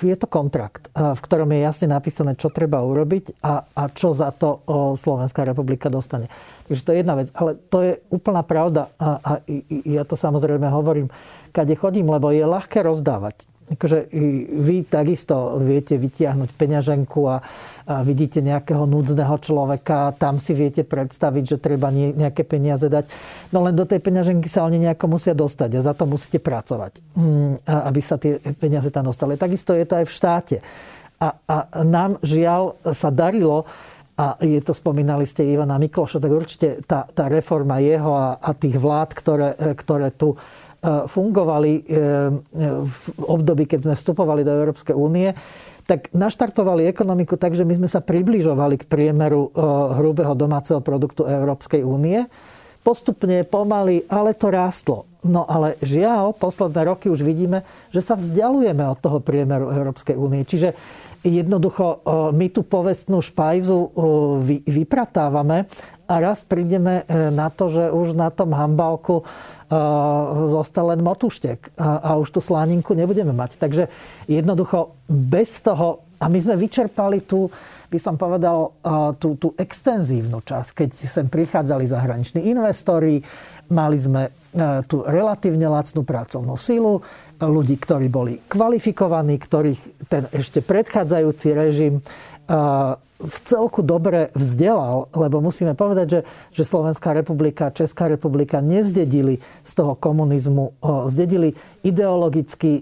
[0.01, 4.34] je to kontrakt, v ktorom je jasne napísané, čo treba urobiť a, a čo za
[4.34, 4.65] to
[4.97, 6.25] Slovenská republika dostane.
[6.65, 7.29] Takže to je jedna vec.
[7.38, 9.31] Ale to je úplná pravda a, a
[9.69, 11.13] ja to samozrejme hovorím
[11.52, 13.52] kade chodím, lebo je ľahké rozdávať.
[13.72, 14.12] Akože
[14.52, 17.40] vy takisto viete vytiahnuť peňaženku a,
[17.88, 23.08] a vidíte nejakého núdzneho človeka, tam si viete predstaviť, že treba nejaké peniaze dať.
[23.56, 27.00] No len do tej peňaženky sa oni nejako musia dostať a za to musíte pracovať,
[27.16, 29.40] mm, aby sa tie peniaze tam dostali.
[29.40, 30.58] Takisto je to aj v štáte.
[31.24, 31.56] A, a
[31.88, 33.64] nám žiaľ sa darilo,
[34.20, 38.52] a je to, spomínali ste Ivana Mikloša, tak určite tá, tá reforma jeho a, a
[38.52, 40.36] tých vlád, ktoré, ktoré tu
[40.82, 41.82] fungovali e,
[42.82, 45.30] v období, keď sme vstupovali do Európskej únie,
[45.86, 49.62] tak naštartovali ekonomiku tak, že my sme sa približovali k priemeru e,
[50.02, 52.26] hrubého domáceho produktu Európskej únie.
[52.82, 55.06] Postupne, pomaly, ale to rástlo.
[55.22, 57.62] No ale žiaľ, posledné roky už vidíme,
[57.94, 60.41] že sa vzdialujeme od toho priemeru Európskej únie.
[60.50, 60.74] Čiže
[61.22, 62.02] jednoducho
[62.34, 63.94] my tú povestnú špajzu
[64.65, 65.70] vypratávame
[66.10, 69.22] a raz prídeme na to, že už na tom hambálku
[70.51, 73.55] zostal len motuštek a, a už tú sláninku nebudeme mať.
[73.55, 73.88] Takže
[74.27, 77.47] jednoducho bez toho, a my sme vyčerpali tú,
[77.88, 78.75] by som povedal,
[79.15, 83.23] tú, tú extenzívnu časť, keď sem prichádzali zahraniční investori,
[83.71, 84.31] mali sme
[84.91, 86.99] tú relatívne lacnú pracovnú silu,
[87.39, 89.81] ľudí, ktorí boli kvalifikovaní, ktorých
[90.12, 92.03] ten ešte predchádzajúci režim
[93.21, 96.19] v celku dobre vzdelal, lebo musíme povedať, že,
[96.57, 100.73] že Slovenská republika, Česká republika nezdedili z toho komunizmu,
[101.05, 101.53] zdedili
[101.86, 102.81] ideologicky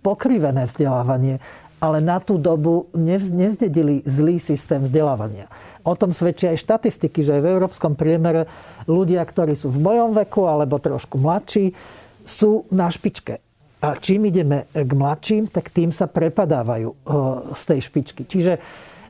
[0.00, 1.42] pokrivené vzdelávanie,
[1.82, 5.50] ale na tú dobu nezdedili zlý systém vzdelávania.
[5.82, 8.46] O tom svedčia aj štatistiky, že aj v európskom priemere
[8.86, 11.74] ľudia, ktorí sú v mojom veku alebo trošku mladší,
[12.22, 13.42] sú na špičke.
[13.82, 17.02] A čím ideme k mladším, tak tým sa prepadávajú
[17.50, 18.22] z tej špičky.
[18.30, 18.62] Čiže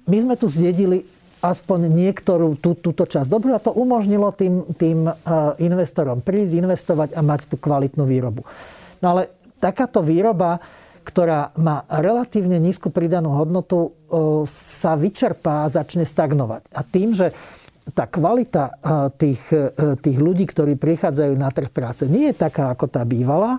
[0.07, 1.07] my sme tu zdedili
[1.43, 5.15] aspoň niektorú tú, túto časť dobrú a to umožnilo tým, tým eh,
[5.59, 8.47] investorom prísť, investovať a mať tú kvalitnú výrobu.
[9.03, 10.63] No ale takáto výroba,
[11.03, 16.71] ktorá má relatívne nízku pridanú hodnotu, eh, sa vyčerpá a začne stagnovať.
[16.79, 17.35] A tým, že
[17.91, 19.43] tá kvalita eh, tých,
[19.99, 23.59] tých ľudí, ktorí prichádzajú na trh práce, nie je taká, ako tá bývala,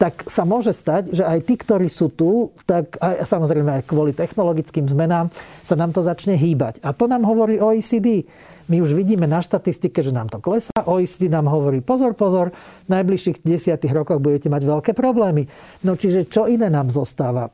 [0.00, 4.16] tak sa môže stať, že aj tí, ktorí sú tu, tak aj, samozrejme aj kvôli
[4.16, 5.28] technologickým zmenám
[5.60, 6.80] sa nám to začne hýbať.
[6.80, 8.24] A to nám hovorí OECD.
[8.72, 10.72] My už vidíme na štatistike, že nám to klesá.
[10.72, 12.48] OECD nám hovorí, pozor, pozor,
[12.88, 15.44] v najbližších desiatých rokoch budete mať veľké problémy.
[15.84, 17.52] No čiže čo iné nám zostáva?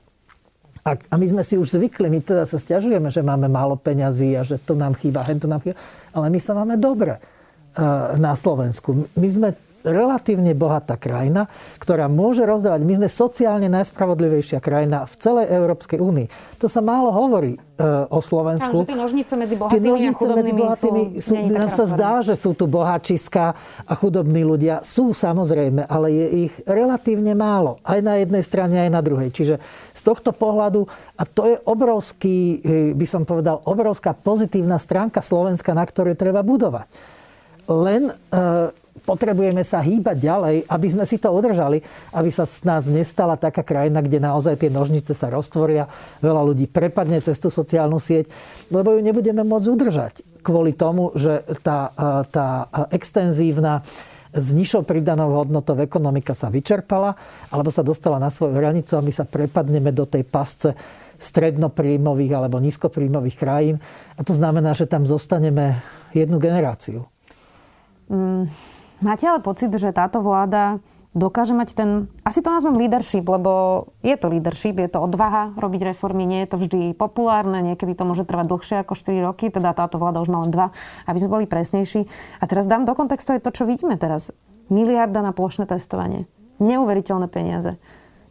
[0.86, 4.38] A, a my sme si už zvykli, my teda sa stiažujeme, že máme málo peňazí
[4.38, 5.74] a že to nám chýba, hen to nám chýba,
[6.14, 7.22] ale my sa máme dobre eh,
[8.22, 9.10] na Slovensku.
[9.18, 9.48] My sme
[9.86, 11.46] relatívne bohatá krajina,
[11.78, 12.82] ktorá môže rozdávať.
[12.82, 16.26] My sme sociálne najspravodlivejšia krajina v celej Európskej únii.
[16.58, 17.60] To sa málo hovorí e,
[18.10, 18.82] o Slovensku.
[18.82, 22.12] Tam, tie nožnice medzi bohatými nožnice a chudobnými medzi bohatými sú, sú nám sa zdá,
[22.26, 23.54] že sú tu bohačiska
[23.86, 24.82] a chudobní ľudia.
[24.82, 27.78] Sú samozrejme, ale je ich relatívne málo.
[27.86, 29.30] Aj na jednej strane, aj na druhej.
[29.30, 29.54] Čiže
[29.94, 32.56] z tohto pohľadu, a to je obrovský, e,
[32.98, 37.14] by som povedal, obrovská pozitívna stránka Slovenska, na ktorej treba budovať.
[37.66, 38.14] Len e,
[39.04, 41.82] potrebujeme sa hýbať ďalej, aby sme si to udržali,
[42.14, 45.90] aby sa z nás nestala taká krajina, kde naozaj tie nožnice sa roztvoria,
[46.24, 48.30] veľa ľudí prepadne cez tú sociálnu sieť,
[48.72, 50.14] lebo ju nebudeme môcť udržať
[50.46, 51.90] kvôli tomu, že tá,
[52.30, 53.82] tá extenzívna
[54.30, 57.18] s nižšou pridanou hodnotou ekonomika sa vyčerpala,
[57.50, 60.76] alebo sa dostala na svoju hranicu a my sa prepadneme do tej pasce
[61.16, 63.76] strednopríjmových alebo nízkopríjmových krajín.
[64.14, 65.80] A to znamená, že tam zostaneme
[66.12, 67.08] jednu generáciu.
[68.12, 68.46] Mm,
[69.00, 70.80] máte ale pocit, že táto vláda
[71.16, 71.90] dokáže mať ten,
[72.28, 76.48] asi to nazvem leadership, lebo je to leadership, je to odvaha robiť reformy, nie je
[76.52, 80.28] to vždy populárne, niekedy to môže trvať dlhšie ako 4 roky, teda táto vláda už
[80.28, 82.04] má len 2, aby sme boli presnejší.
[82.36, 84.28] A teraz dám do kontextu aj to, čo vidíme teraz.
[84.68, 86.28] Miliarda na plošné testovanie.
[86.60, 87.80] Neuveriteľné peniaze.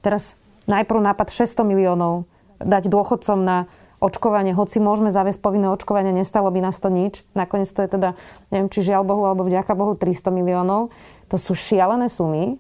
[0.06, 0.38] Teraz
[0.70, 2.30] najprv nápad 600 miliónov
[2.62, 3.66] dať dôchodcom na
[4.00, 7.24] očkovanie, hoci môžeme zaviesť povinné očkovanie, nestalo by nás to nič.
[7.38, 8.10] Nakoniec to je teda,
[8.52, 10.92] neviem, či žiaľ Bohu alebo vďaka Bohu 300 miliónov.
[11.32, 12.60] To sú šialené sumy,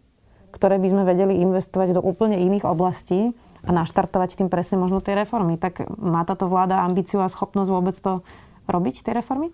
[0.55, 5.17] ktoré by sme vedeli investovať do úplne iných oblastí a naštartovať tým presne možno tie
[5.17, 5.59] reformy.
[5.59, 8.23] Tak má táto vláda ambíciu a schopnosť vôbec to
[8.69, 9.51] robiť, tie reformy?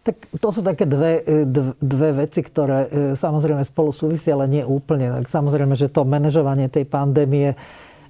[0.00, 1.20] Tak to sú také dve,
[1.76, 2.88] dve veci, ktoré e,
[3.20, 5.12] samozrejme spolu súvisia, ale nie úplne.
[5.20, 7.52] Tak samozrejme, že to manažovanie tej pandémie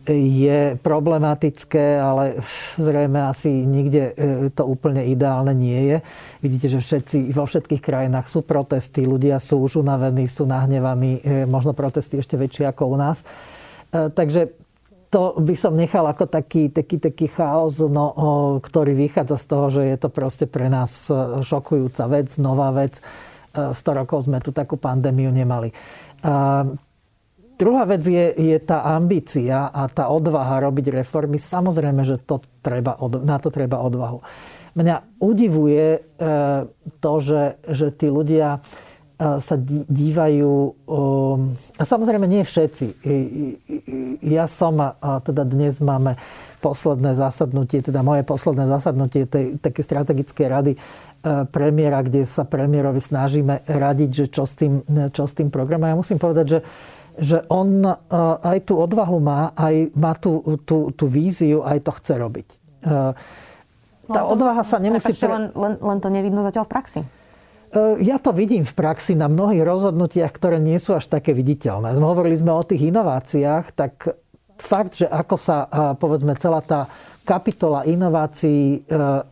[0.08, 2.40] je problematické, ale
[2.80, 5.96] zrejme asi nikde e, to úplne ideálne nie je.
[6.40, 11.44] Vidíte, že všetci, vo všetkých krajinách sú protesty, ľudia sú už unavení, sú nahnevaní, e,
[11.44, 13.20] možno protesty ešte väčšie ako u nás.
[13.92, 14.56] E, takže
[15.10, 18.14] to by som nechal ako taký, taký, taký chaos, no,
[18.62, 21.10] ktorý vychádza z toho, že je to proste pre nás
[21.42, 23.02] šokujúca vec, nová vec.
[23.50, 25.74] 100 rokov sme tu takú pandémiu nemali.
[27.60, 31.36] Druhá vec je, je tá ambícia a tá odvaha robiť reformy.
[31.36, 34.24] Samozrejme, že to treba, na to treba odvahu.
[34.80, 36.00] Mňa udivuje e,
[37.04, 38.60] to, že, že tí ľudia e,
[39.44, 39.56] sa
[39.92, 40.52] dívajú...
[41.76, 43.04] A samozrejme nie všetci.
[44.24, 44.80] Ja som,
[45.20, 46.16] teda dnes máme
[46.64, 50.78] posledné zasadnutie, teda moje posledné zasadnutie tej také strategickej rady e,
[51.44, 54.80] premiéra, kde sa premiérovi snažíme radiť, že čo s tým,
[55.12, 55.92] čo s tým programom.
[55.92, 56.60] Ja musím povedať, že
[57.20, 57.94] že on e,
[58.40, 62.48] aj tú odvahu má, aj má tú, tú, tú víziu, aj to chce robiť.
[62.80, 62.96] E,
[64.11, 65.12] tá no, odvaha sa nemusí...
[65.12, 65.28] Pre...
[65.28, 67.00] Len, len, len to nevidno zatiaľ v praxi.
[67.04, 67.09] E,
[68.00, 71.92] ja to vidím v praxi na mnohých rozhodnutiach, ktoré nie sú až také viditeľné.
[72.00, 74.16] Hovorili sme o tých inováciách, tak
[74.56, 75.56] fakt, že ako sa
[75.96, 76.92] povedzme celá tá
[77.30, 78.82] kapitola inovácií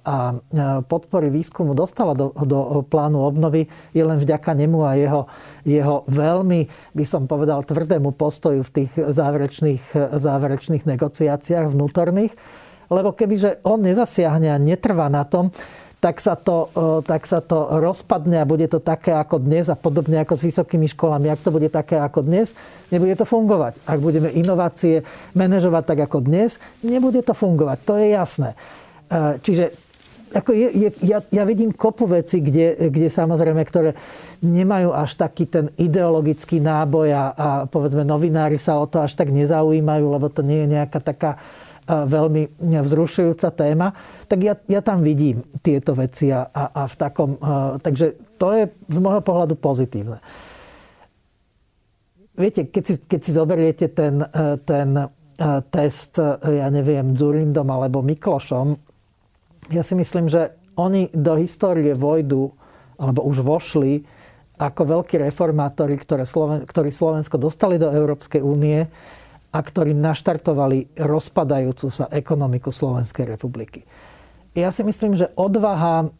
[0.07, 0.39] a
[0.87, 5.23] podpory výskumu dostala do, do plánu obnovy, je len vďaka nemu a jeho
[5.69, 6.65] jeho veľmi,
[6.97, 12.33] by som povedal, tvrdému postoju v tých záverečných, záverečných negociáciách vnútorných.
[12.89, 15.53] Lebo kebyže on nezasiahne a netrvá na tom,
[15.99, 16.71] tak sa, to,
[17.03, 20.87] tak sa to rozpadne a bude to také ako dnes a podobne ako s vysokými
[20.95, 21.27] školami.
[21.27, 22.55] Ak to bude také ako dnes,
[22.95, 23.83] nebude to fungovať.
[23.83, 25.03] Ak budeme inovácie
[25.35, 27.79] manažovať tak ako dnes, nebude to fungovať.
[27.83, 28.55] To je jasné.
[29.11, 29.65] E, čiže
[30.29, 33.97] ako je, je, ja, ja vidím kopu veci, kde, kde samozrejme, ktoré
[34.45, 39.35] nemajú až taký ten ideologický náboj a, a povedzme novinári sa o to až tak
[39.35, 41.43] nezaujímajú, lebo to nie je nejaká taká
[41.89, 43.97] veľmi vzrušujúca téma,
[44.29, 47.31] tak ja, ja tam vidím tieto veci a, a, v takom...
[47.81, 50.21] Takže to je z môjho pohľadu pozitívne.
[52.39, 54.23] Viete, keď si, keď si zoberiete ten,
[54.63, 54.89] ten
[55.75, 58.79] test, ja neviem, Dzurindom alebo Miklošom,
[59.75, 62.55] ja si myslím, že oni do histórie vojdu,
[62.99, 64.07] alebo už vošli,
[64.59, 68.87] ako veľkí reformátori, ktoré Sloven- ktorí Slovensko dostali do Európskej únie
[69.49, 73.81] a ktorí naštartovali rozpadajúcu sa ekonomiku Slovenskej republiky.
[74.53, 76.13] Ja si myslím, že odvaha,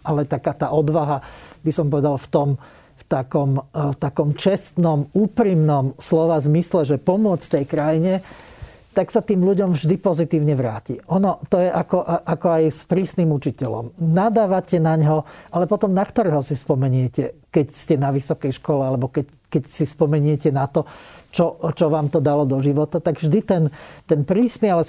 [0.00, 1.20] ale taká tá odvaha,
[1.60, 2.48] by som povedal v tom,
[2.96, 8.12] v takom, v takom čestnom, úprimnom slova zmysle, že pomôcť tej krajine,
[8.90, 10.98] tak sa tým ľuďom vždy pozitívne vráti.
[11.14, 13.94] Ono, to je ako, ako aj s prísnym učiteľom.
[14.02, 15.22] Nadávate na ňo,
[15.54, 19.86] ale potom na ktorého si spomeniete, keď ste na vysokej škole, alebo keď, keď si
[19.86, 20.90] spomeniete na to,
[21.30, 23.62] čo, čo vám to dalo do života, tak vždy ten,
[24.06, 24.82] ten prísny, ale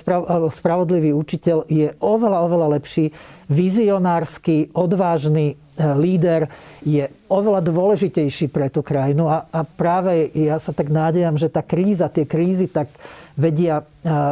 [0.49, 3.13] spravodlivý učiteľ je oveľa, oveľa lepší,
[3.45, 5.55] vizionársky, odvážny e,
[5.97, 6.49] líder,
[6.81, 11.61] je oveľa dôležitejší pre tú krajinu a, a práve ja sa tak nádejam, že tá
[11.61, 12.89] kríza, tie krízy tak
[13.37, 13.85] vedia,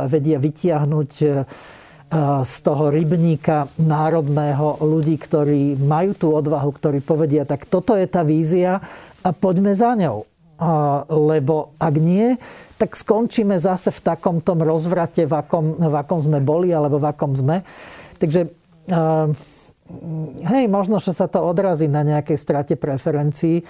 [0.09, 1.27] vedia vytiahnuť e,
[2.41, 8.25] z toho rybníka národného ľudí, ktorí majú tú odvahu, ktorí povedia, tak toto je tá
[8.25, 8.81] vízia
[9.21, 10.28] a poďme za ňou.
[11.07, 12.35] Lebo ak nie,
[12.75, 17.07] tak skončíme zase v takom tom rozvrate, v akom, v akom sme boli alebo v
[17.07, 17.63] akom sme.
[18.19, 18.51] Takže
[20.43, 23.63] hej, možno, že sa to odrazí na nejakej strate preferencií,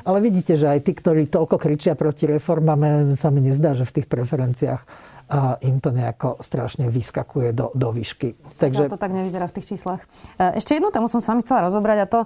[0.00, 4.00] ale vidíte, že aj tí, ktorí toľko kričia proti reformám, sa mi nezdá, že v
[4.00, 5.09] tých preferenciách
[5.62, 8.34] im to nejako strašne vyskakuje do, do výšky.
[8.58, 8.90] Takže...
[8.90, 10.02] to tak nevyzerá v tých číslach.
[10.36, 12.20] E, ešte jednu tému som s vami chcela rozobrať a to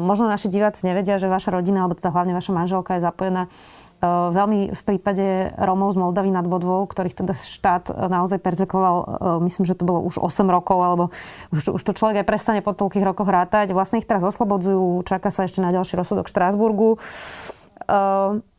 [0.00, 3.52] možno naši diváci nevedia, že vaša rodina, alebo teda hlavne vaša manželka je zapojená
[4.02, 9.06] E, veľmi v prípade Rómov z Moldavy nad Bodvou, ktorých teda štát naozaj perzekoval, e,
[9.46, 11.04] myslím, že to bolo už 8 rokov, alebo
[11.54, 13.70] už, už to človek aj prestane po toľkých rokoch rátať.
[13.70, 16.90] Vlastne ich teraz oslobodzujú, čaká sa ešte na ďalší rozsudok v Štrásburgu.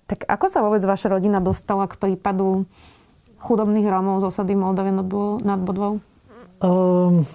[0.04, 2.68] Tak ako sa vôbec vaša rodina dostala k prípadu
[3.44, 4.96] chudobných Rómov z osady Moldavy
[5.44, 6.00] nad Bodvou?
[6.64, 7.28] Um,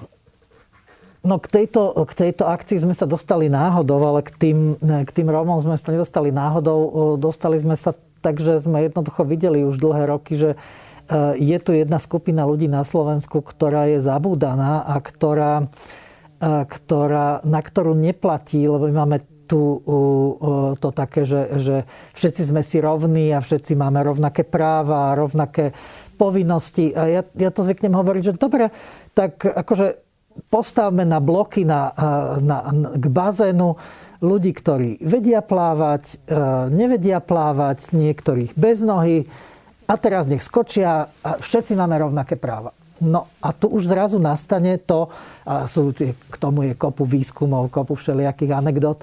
[1.29, 5.29] No k tejto, k tejto akcii sme sa dostali náhodou, ale k tým, k tým
[5.29, 7.19] Rómom sme sa nedostali náhodou.
[7.19, 7.93] Dostali sme sa
[8.23, 10.59] tak, že sme jednoducho videli už dlhé roky, že e,
[11.37, 15.67] je tu jedna skupina ľudí na Slovensku, ktorá je zabúdaná a ktorá,
[16.39, 19.17] e, ktorá, na ktorú neplatí, lebo my máme
[19.49, 19.81] tu
[20.77, 21.77] to také, že, že
[22.13, 25.73] všetci sme si rovní a všetci máme rovnaké práva a rovnaké
[26.21, 26.93] povinnosti.
[26.93, 28.69] A ja, ja to zvyknem hovoriť, že dobre,
[29.17, 30.05] tak akože
[30.53, 31.91] postavme na bloky na,
[32.39, 33.75] na, na, k bazénu
[34.19, 36.37] ľudí, ktorí vedia plávať, e,
[36.75, 39.31] nevedia plávať, niektorých bez nohy
[39.87, 42.75] a teraz nech skočia a všetci máme rovnaké práva.
[42.99, 45.07] No a tu už zrazu nastane to,
[45.47, 48.99] a sú, k tomu je kopu výskumov, kopu všelijakých anekdot,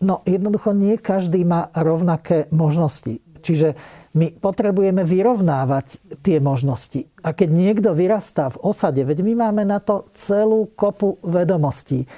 [0.00, 3.20] no jednoducho nie každý má rovnaké možnosti.
[3.40, 3.78] Čiže
[4.16, 7.06] my potrebujeme vyrovnávať tie možnosti.
[7.22, 12.08] A keď niekto vyrastá v osade, veď my máme na to celú kopu vedomostí,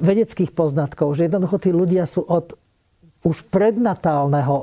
[0.00, 2.56] vedeckých poznatkov, že jednoducho tí ľudia sú od
[3.26, 4.56] už prednatálneho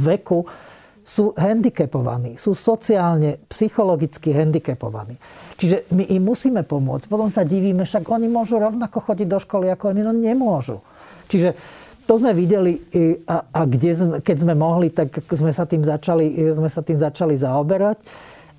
[0.00, 0.48] veku
[1.10, 5.18] sú handicapovaní, sú sociálne, psychologicky handicapovaní.
[5.58, 7.10] Čiže my im musíme pomôcť.
[7.10, 10.78] Potom sa divíme, však oni môžu rovnako chodiť do školy ako my, no nemôžu.
[11.26, 11.58] Čiže
[12.06, 12.78] to sme videli
[13.26, 16.98] a, a kde sme, keď sme mohli, tak sme sa tým začali, sme sa tým
[16.98, 17.98] začali zaoberať.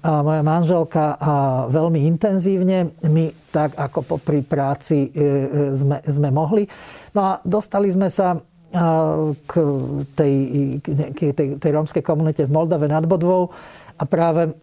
[0.01, 1.33] A moja manželka a
[1.69, 6.65] veľmi intenzívne, my tak ako pri práci e, e, sme, sme mohli.
[7.13, 8.33] No a dostali sme sa
[9.45, 9.51] k
[10.15, 10.33] tej,
[11.11, 13.51] k tej, tej rómskej komunite v Moldave nad Bodvou
[13.99, 14.55] a práve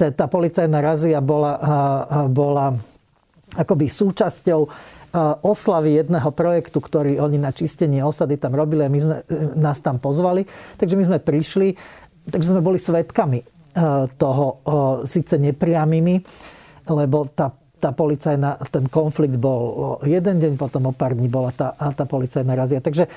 [0.00, 1.60] tá policajná razia bola,
[2.32, 2.72] bola
[3.52, 4.60] akoby súčasťou
[5.42, 9.82] oslavy jedného projektu, ktorý oni na čistenie osady tam robili a my sme, e, nás
[9.82, 10.46] tam pozvali.
[10.78, 11.68] Takže my sme prišli,
[12.30, 13.44] takže sme boli svetkami e,
[14.14, 14.44] toho,
[15.02, 16.14] síce nepriamými,
[16.86, 17.50] lebo tá,
[17.82, 22.54] tá policajná, ten konflikt bol jeden deň, potom o pár dní bola tá, tá policajná
[22.54, 22.78] razia.
[22.78, 23.10] Takže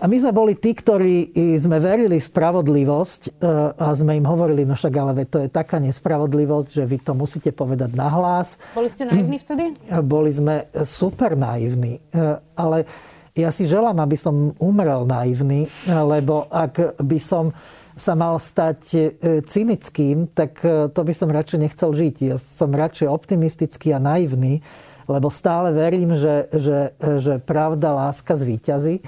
[0.00, 3.30] a my sme boli tí, ktorí sme verili spravodlivosť e,
[3.76, 7.52] a sme im hovorili, no však ale to je taká nespravodlivosť, že vy to musíte
[7.52, 8.56] povedať nahlas.
[8.72, 9.76] Boli ste naivní vtedy?
[10.00, 12.00] Boli sme super naivní.
[12.00, 12.88] E, ale
[13.36, 17.52] ja si želám, aby som umrel naivný, lebo ak by som
[17.92, 19.00] sa mal stať e,
[19.44, 20.64] cynickým, tak
[20.96, 22.16] to by som radšej nechcel žiť.
[22.24, 24.64] Ja som radšej optimistický a naivný,
[25.04, 29.04] lebo stále verím, že, že, že pravda, láska zvíťazí.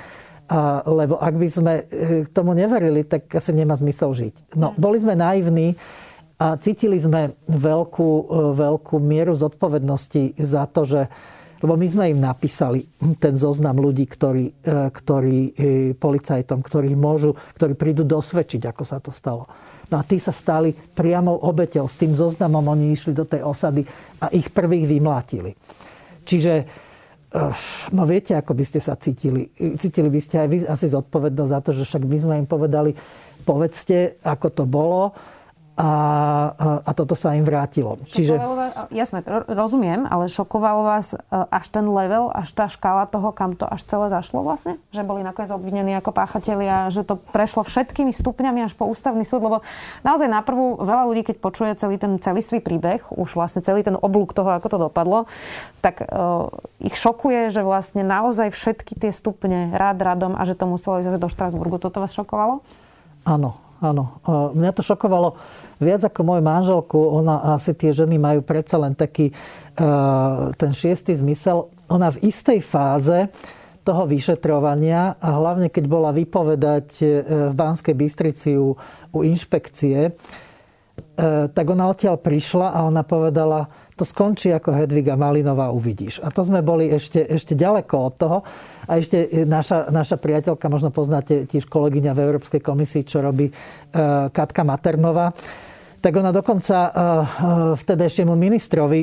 [0.51, 1.85] A, lebo ak by sme e,
[2.29, 4.59] tomu neverili, tak asi nemá zmysel žiť.
[4.59, 5.79] No, boli sme naivní
[6.37, 8.25] a cítili sme veľkú, e,
[8.59, 11.03] veľkú mieru zodpovednosti za to, že
[11.63, 12.91] lebo my sme im napísali
[13.23, 15.39] ten zoznam ľudí, ktorí, e, ktorí
[15.95, 19.47] policajtom, ktorí môžu, ktorí prídu dosvedčiť, ako sa to stalo.
[19.93, 21.87] No a tí sa stali priamou obeťou.
[21.87, 23.87] S tým zoznamom oni išli do tej osady
[24.25, 25.53] a ich prvých vymlátili.
[26.25, 26.53] Čiže
[27.97, 29.49] No viete, ako by ste sa cítili.
[29.57, 32.93] Cítili by ste aj vy asi zodpovednosť za to, že však my sme im povedali,
[33.43, 35.17] povedzte, ako to bolo
[35.73, 35.91] a,
[36.85, 37.97] a toto sa im vrátilo.
[38.05, 38.37] Čiže...
[38.37, 43.57] Vás, jasné, rozumiem, ale šokovalo vás e, až ten level, až tá škála toho, kam
[43.57, 44.77] to až celé zašlo vlastne?
[44.93, 49.41] Že boli nakoniec obvinení ako páchatelia, že to prešlo všetkými stupňami až po ústavný súd,
[49.49, 49.65] lebo
[50.05, 53.97] naozaj na prvú veľa ľudí, keď počuje celý ten celistvý príbeh, už vlastne celý ten
[53.97, 55.25] oblúk toho, ako to dopadlo,
[55.81, 56.53] tak uh,
[56.85, 61.17] ich šokuje, že vlastne naozaj všetky tie stupne rád radom a že to muselo ísť
[61.17, 61.81] do Štrasburgu.
[61.81, 62.61] Toto vás šokovalo?
[63.23, 64.23] Áno, áno.
[64.55, 65.35] Mňa to šokovalo
[65.83, 71.19] viac ako moju manželku, ona asi tie ženy majú predsa len taký uh, ten šiestý
[71.19, 71.67] zmysel.
[71.91, 73.27] Ona v istej fáze
[73.83, 77.07] toho vyšetrovania a hlavne keď bola vypovedať uh,
[77.51, 78.79] v Banskej Bystrici u,
[79.11, 83.67] u inšpekcie, uh, tak ona odtiaľ prišla a ona povedala,
[83.99, 86.23] to skončí ako Hedviga Malinová, uvidíš.
[86.23, 88.39] A to sme boli ešte, ešte ďaleko od toho.
[88.91, 93.47] A ešte naša, naša priateľka, možno poznáte tiež kolegyňa v Európskej komisii, čo robí
[94.33, 95.31] Katka Maternová
[96.03, 96.93] tak ona dokonca eh,
[97.79, 99.01] vtedajšiemu ministrovi,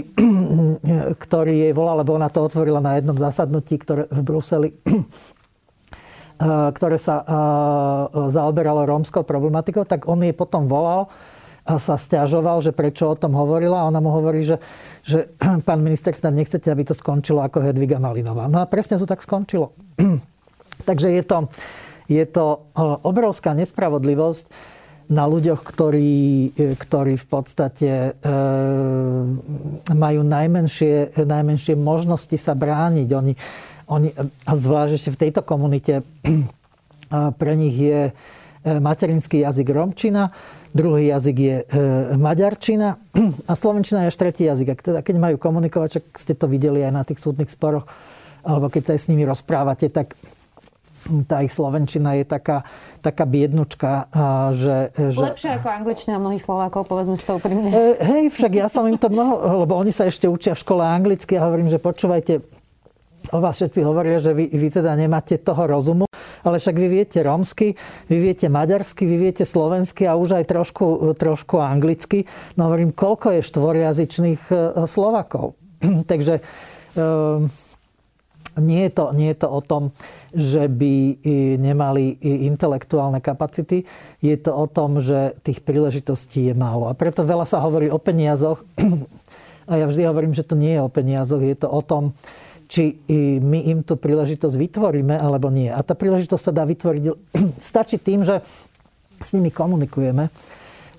[1.23, 4.69] ktorý jej volal, lebo ona to otvorila na jednom zasadnutí ktoré, v Bruseli,
[6.75, 7.19] ktoré sa
[8.15, 11.11] zaoberalo rómskou problematikou, tak on jej potom volal
[11.77, 13.85] sa stiažoval, že prečo o tom hovorila.
[13.85, 14.57] A ona mu hovorí, že,
[15.05, 15.29] že
[15.67, 18.49] pán minister, snad nechcete, aby to skončilo ako Hedviga Malinová.
[18.49, 19.77] No a presne to tak skončilo.
[20.89, 21.37] Takže je to,
[22.09, 22.65] je to
[23.05, 24.49] obrovská nespravodlivosť
[25.09, 28.31] na ľuďoch, ktorí, ktorí v podstate e,
[29.89, 33.09] majú najmenšie, najmenšie možnosti sa brániť.
[33.17, 33.33] Oni,
[33.89, 36.05] oni, a zvlášť ešte v tejto komunite
[37.41, 38.11] pre nich je e,
[38.77, 40.29] materinský jazyk romčina,
[40.73, 41.65] druhý jazyk je e,
[42.17, 43.01] maďarčina
[43.49, 44.67] a slovenčina je až tretí jazyk.
[44.77, 47.89] Ak teda, keď majú komunikovať, čak ste to videli aj na tých súdnych sporoch,
[48.45, 50.15] alebo keď sa aj s nimi rozprávate, tak
[51.25, 52.67] tá ich slovenčina je taká,
[52.99, 54.11] taká biednučka.
[54.51, 54.77] Že,
[55.15, 55.19] že...
[55.31, 57.71] Lepšie ako angličtina mnohých Slovákov, povedzme si to úprimne.
[57.71, 60.83] E, hej, však ja som im to mnoho, lebo oni sa ešte učia v škole
[60.83, 62.43] anglicky a hovorím, že počúvajte,
[63.31, 66.05] o vás všetci hovoria, že vy, vy teda nemáte toho rozumu,
[66.43, 67.75] ale však vy viete rómsky,
[68.07, 72.27] vy viete maďarsky, vy viete slovensky a už aj trošku, trošku anglicky.
[72.55, 75.59] No hovorím, koľko je štvorjazyčných e, Slovakov.
[76.11, 76.43] Takže
[76.95, 77.47] um,
[78.59, 79.95] nie je, to, nie je to o tom,
[80.35, 81.23] že by
[81.57, 83.87] nemali intelektuálne kapacity.
[84.19, 86.91] Je to o tom, že tých príležitostí je málo.
[86.91, 88.61] A preto veľa sa hovorí o peniazoch.
[89.69, 91.45] A ja vždy hovorím, že to nie je o peniazoch.
[91.45, 92.17] Je to o tom,
[92.69, 93.01] či
[93.41, 95.73] my im tú príležitosť vytvoríme, alebo nie.
[95.73, 97.03] A tá príležitosť sa dá vytvoriť...
[97.73, 98.45] Stačí tým, že
[99.17, 100.29] s nimi komunikujeme,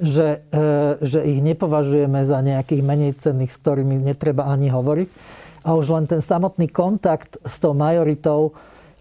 [0.02, 0.66] že, e,
[0.98, 5.08] že ich nepovažujeme za nejakých menej cenných, s ktorými netreba ani hovoriť
[5.62, 8.56] a už len ten samotný kontakt s tou majoritou,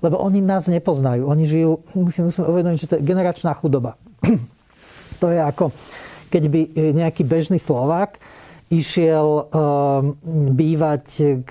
[0.05, 1.25] lebo oni nás nepoznajú.
[1.25, 3.97] Oni žijú, musím, musím uvedomiť, že to je generačná chudoba.
[5.23, 5.73] to je ako,
[6.29, 6.61] keď by
[6.93, 8.19] nejaký bežný Slovák
[8.69, 9.45] išiel um,
[10.53, 11.05] bývať
[11.41, 11.49] k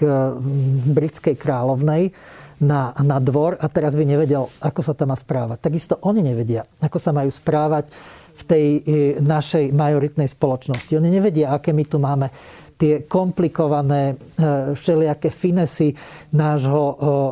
[0.94, 2.14] britskej kráľovnej
[2.62, 5.62] na, na dvor a teraz by nevedel, ako sa tam má správať.
[5.62, 7.90] Takisto oni nevedia, ako sa majú správať
[8.38, 8.80] v tej e,
[9.18, 10.94] našej majoritnej spoločnosti.
[10.94, 12.30] Oni nevedia, aké my tu máme
[12.78, 15.94] tie komplikované e, všelijaké finesy
[16.30, 16.84] nášho,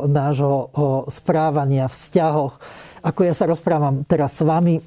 [0.07, 0.71] nášho
[1.07, 2.59] správania, vzťahoch.
[3.07, 4.83] Ako ja sa rozprávam teraz s vami,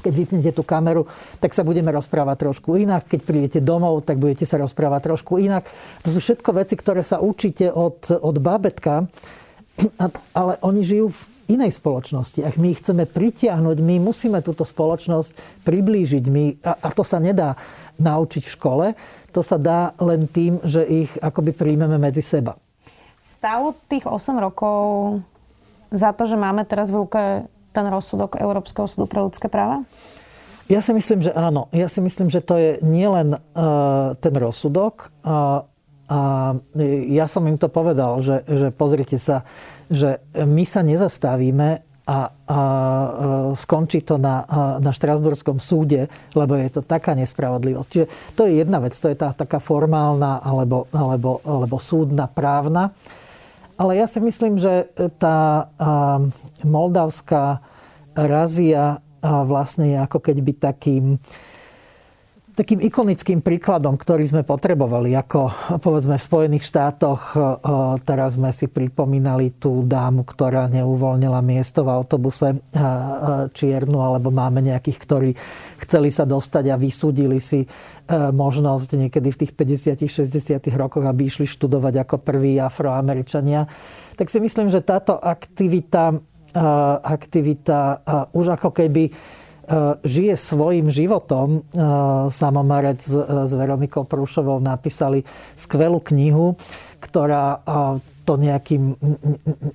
[0.00, 1.06] keď vypnete tú kameru,
[1.38, 3.06] tak sa budeme rozprávať trošku inak.
[3.06, 5.68] Keď prídete domov, tak budete sa rozprávať trošku inak.
[6.02, 9.06] To sú všetko veci, ktoré sa učíte od, od babetka,
[10.34, 11.20] ale oni žijú v
[11.54, 12.40] inej spoločnosti.
[12.40, 16.24] Ak my ich chceme pritiahnuť, my musíme túto spoločnosť priblížiť.
[16.30, 17.58] My, a, a to sa nedá
[18.00, 18.86] naučiť v škole
[19.34, 22.54] to sa dá len tým, že ich akoby príjmeme medzi seba.
[23.34, 25.18] Stálo tých 8 rokov
[25.90, 29.82] za to, že máme teraz v ruke ten rozsudok Európskeho súdu pre ľudské práva?
[30.70, 31.68] Ja si myslím, že áno.
[31.74, 35.12] Ja si myslím, že to je nielen uh, ten rozsudok.
[35.20, 35.66] Uh,
[36.04, 36.20] a
[37.08, 39.48] ja som im to povedal, že, že pozrite sa,
[39.88, 42.58] že my sa nezastavíme a, a
[43.56, 44.44] skončí to na,
[44.84, 47.88] na Štrasburskom súde, lebo je to taká nespravodlivosť.
[47.88, 48.06] Čiže
[48.36, 52.92] to je jedna vec, to je tá taká formálna alebo, alebo, alebo súdna právna.
[53.74, 54.86] Ale ja si myslím, že
[55.18, 55.70] tá
[56.62, 57.58] moldavská
[58.14, 61.04] razia vlastne je ako keď by takým
[62.54, 65.50] takým ikonickým príkladom, ktorý sme potrebovali, ako
[65.82, 67.38] povedzme v Spojených štátoch, e,
[68.06, 72.60] teraz sme si pripomínali tú dámu, ktorá neuvoľnila miesto v autobuse e, e,
[73.50, 75.30] čiernu, alebo máme nejakých, ktorí
[75.82, 77.66] chceli sa dostať a vysúdili si
[78.12, 83.64] možnosť niekedy v tých 50 60 rokoch, aby išli študovať ako prví afroameričania.
[84.14, 86.12] Tak si myslím, že táto aktivita,
[87.00, 88.04] aktivita
[88.36, 89.08] už ako keby
[90.04, 91.60] žije svojim životom.
[91.60, 91.82] E,
[92.30, 95.24] Samomarec s Veronikou Prúšovou napísali
[95.56, 96.56] skvelú knihu,
[97.00, 97.60] ktorá
[98.24, 98.96] to nejakým,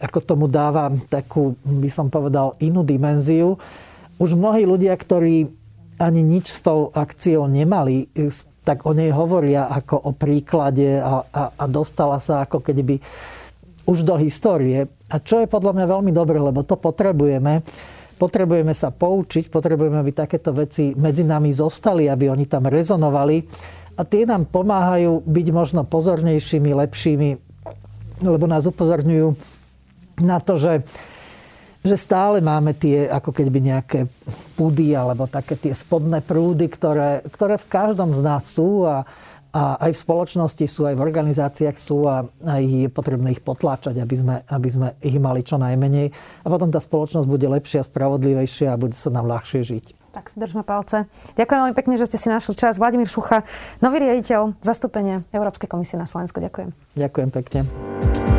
[0.02, 3.62] ako tomu dáva takú, by som povedal, inú dimenziu.
[4.18, 5.46] Už mnohí ľudia, ktorí
[6.02, 8.10] ani nič s tou akciou nemali,
[8.66, 12.98] tak o nej hovoria ako o príklade a, a, a dostala sa ako keby
[13.86, 14.90] už do histórie.
[15.10, 17.66] A čo je podľa mňa veľmi dobré, lebo to potrebujeme,
[18.20, 23.40] Potrebujeme sa poučiť, potrebujeme, aby takéto veci medzi nami zostali, aby oni tam rezonovali.
[23.96, 27.30] A tie nám pomáhajú byť možno pozornejšími, lepšími,
[28.28, 29.28] lebo nás upozorňujú
[30.20, 30.84] na to, že,
[31.80, 34.00] že stále máme tie ako keby nejaké
[34.60, 39.08] pudy alebo také tie spodné prúdy, ktoré, ktoré v každom z nás sú a,
[39.50, 42.30] a aj v spoločnosti sú, aj v organizáciách sú a
[42.62, 46.14] je potrebné ich potláčať, aby sme, aby sme ich mali čo najmenej.
[46.46, 49.86] A potom tá spoločnosť bude lepšia, spravodlivejšia a bude sa nám ľahšie žiť.
[50.14, 51.06] Tak si držme palce.
[51.38, 52.82] Ďakujem veľmi pekne, že ste si našli čas.
[52.82, 53.46] Vladimír Šucha,
[53.82, 56.42] nový riaditeľ zastúpenia Európskej komisie na Slovensku.
[56.42, 56.70] Ďakujem.
[56.98, 58.39] Ďakujem pekne.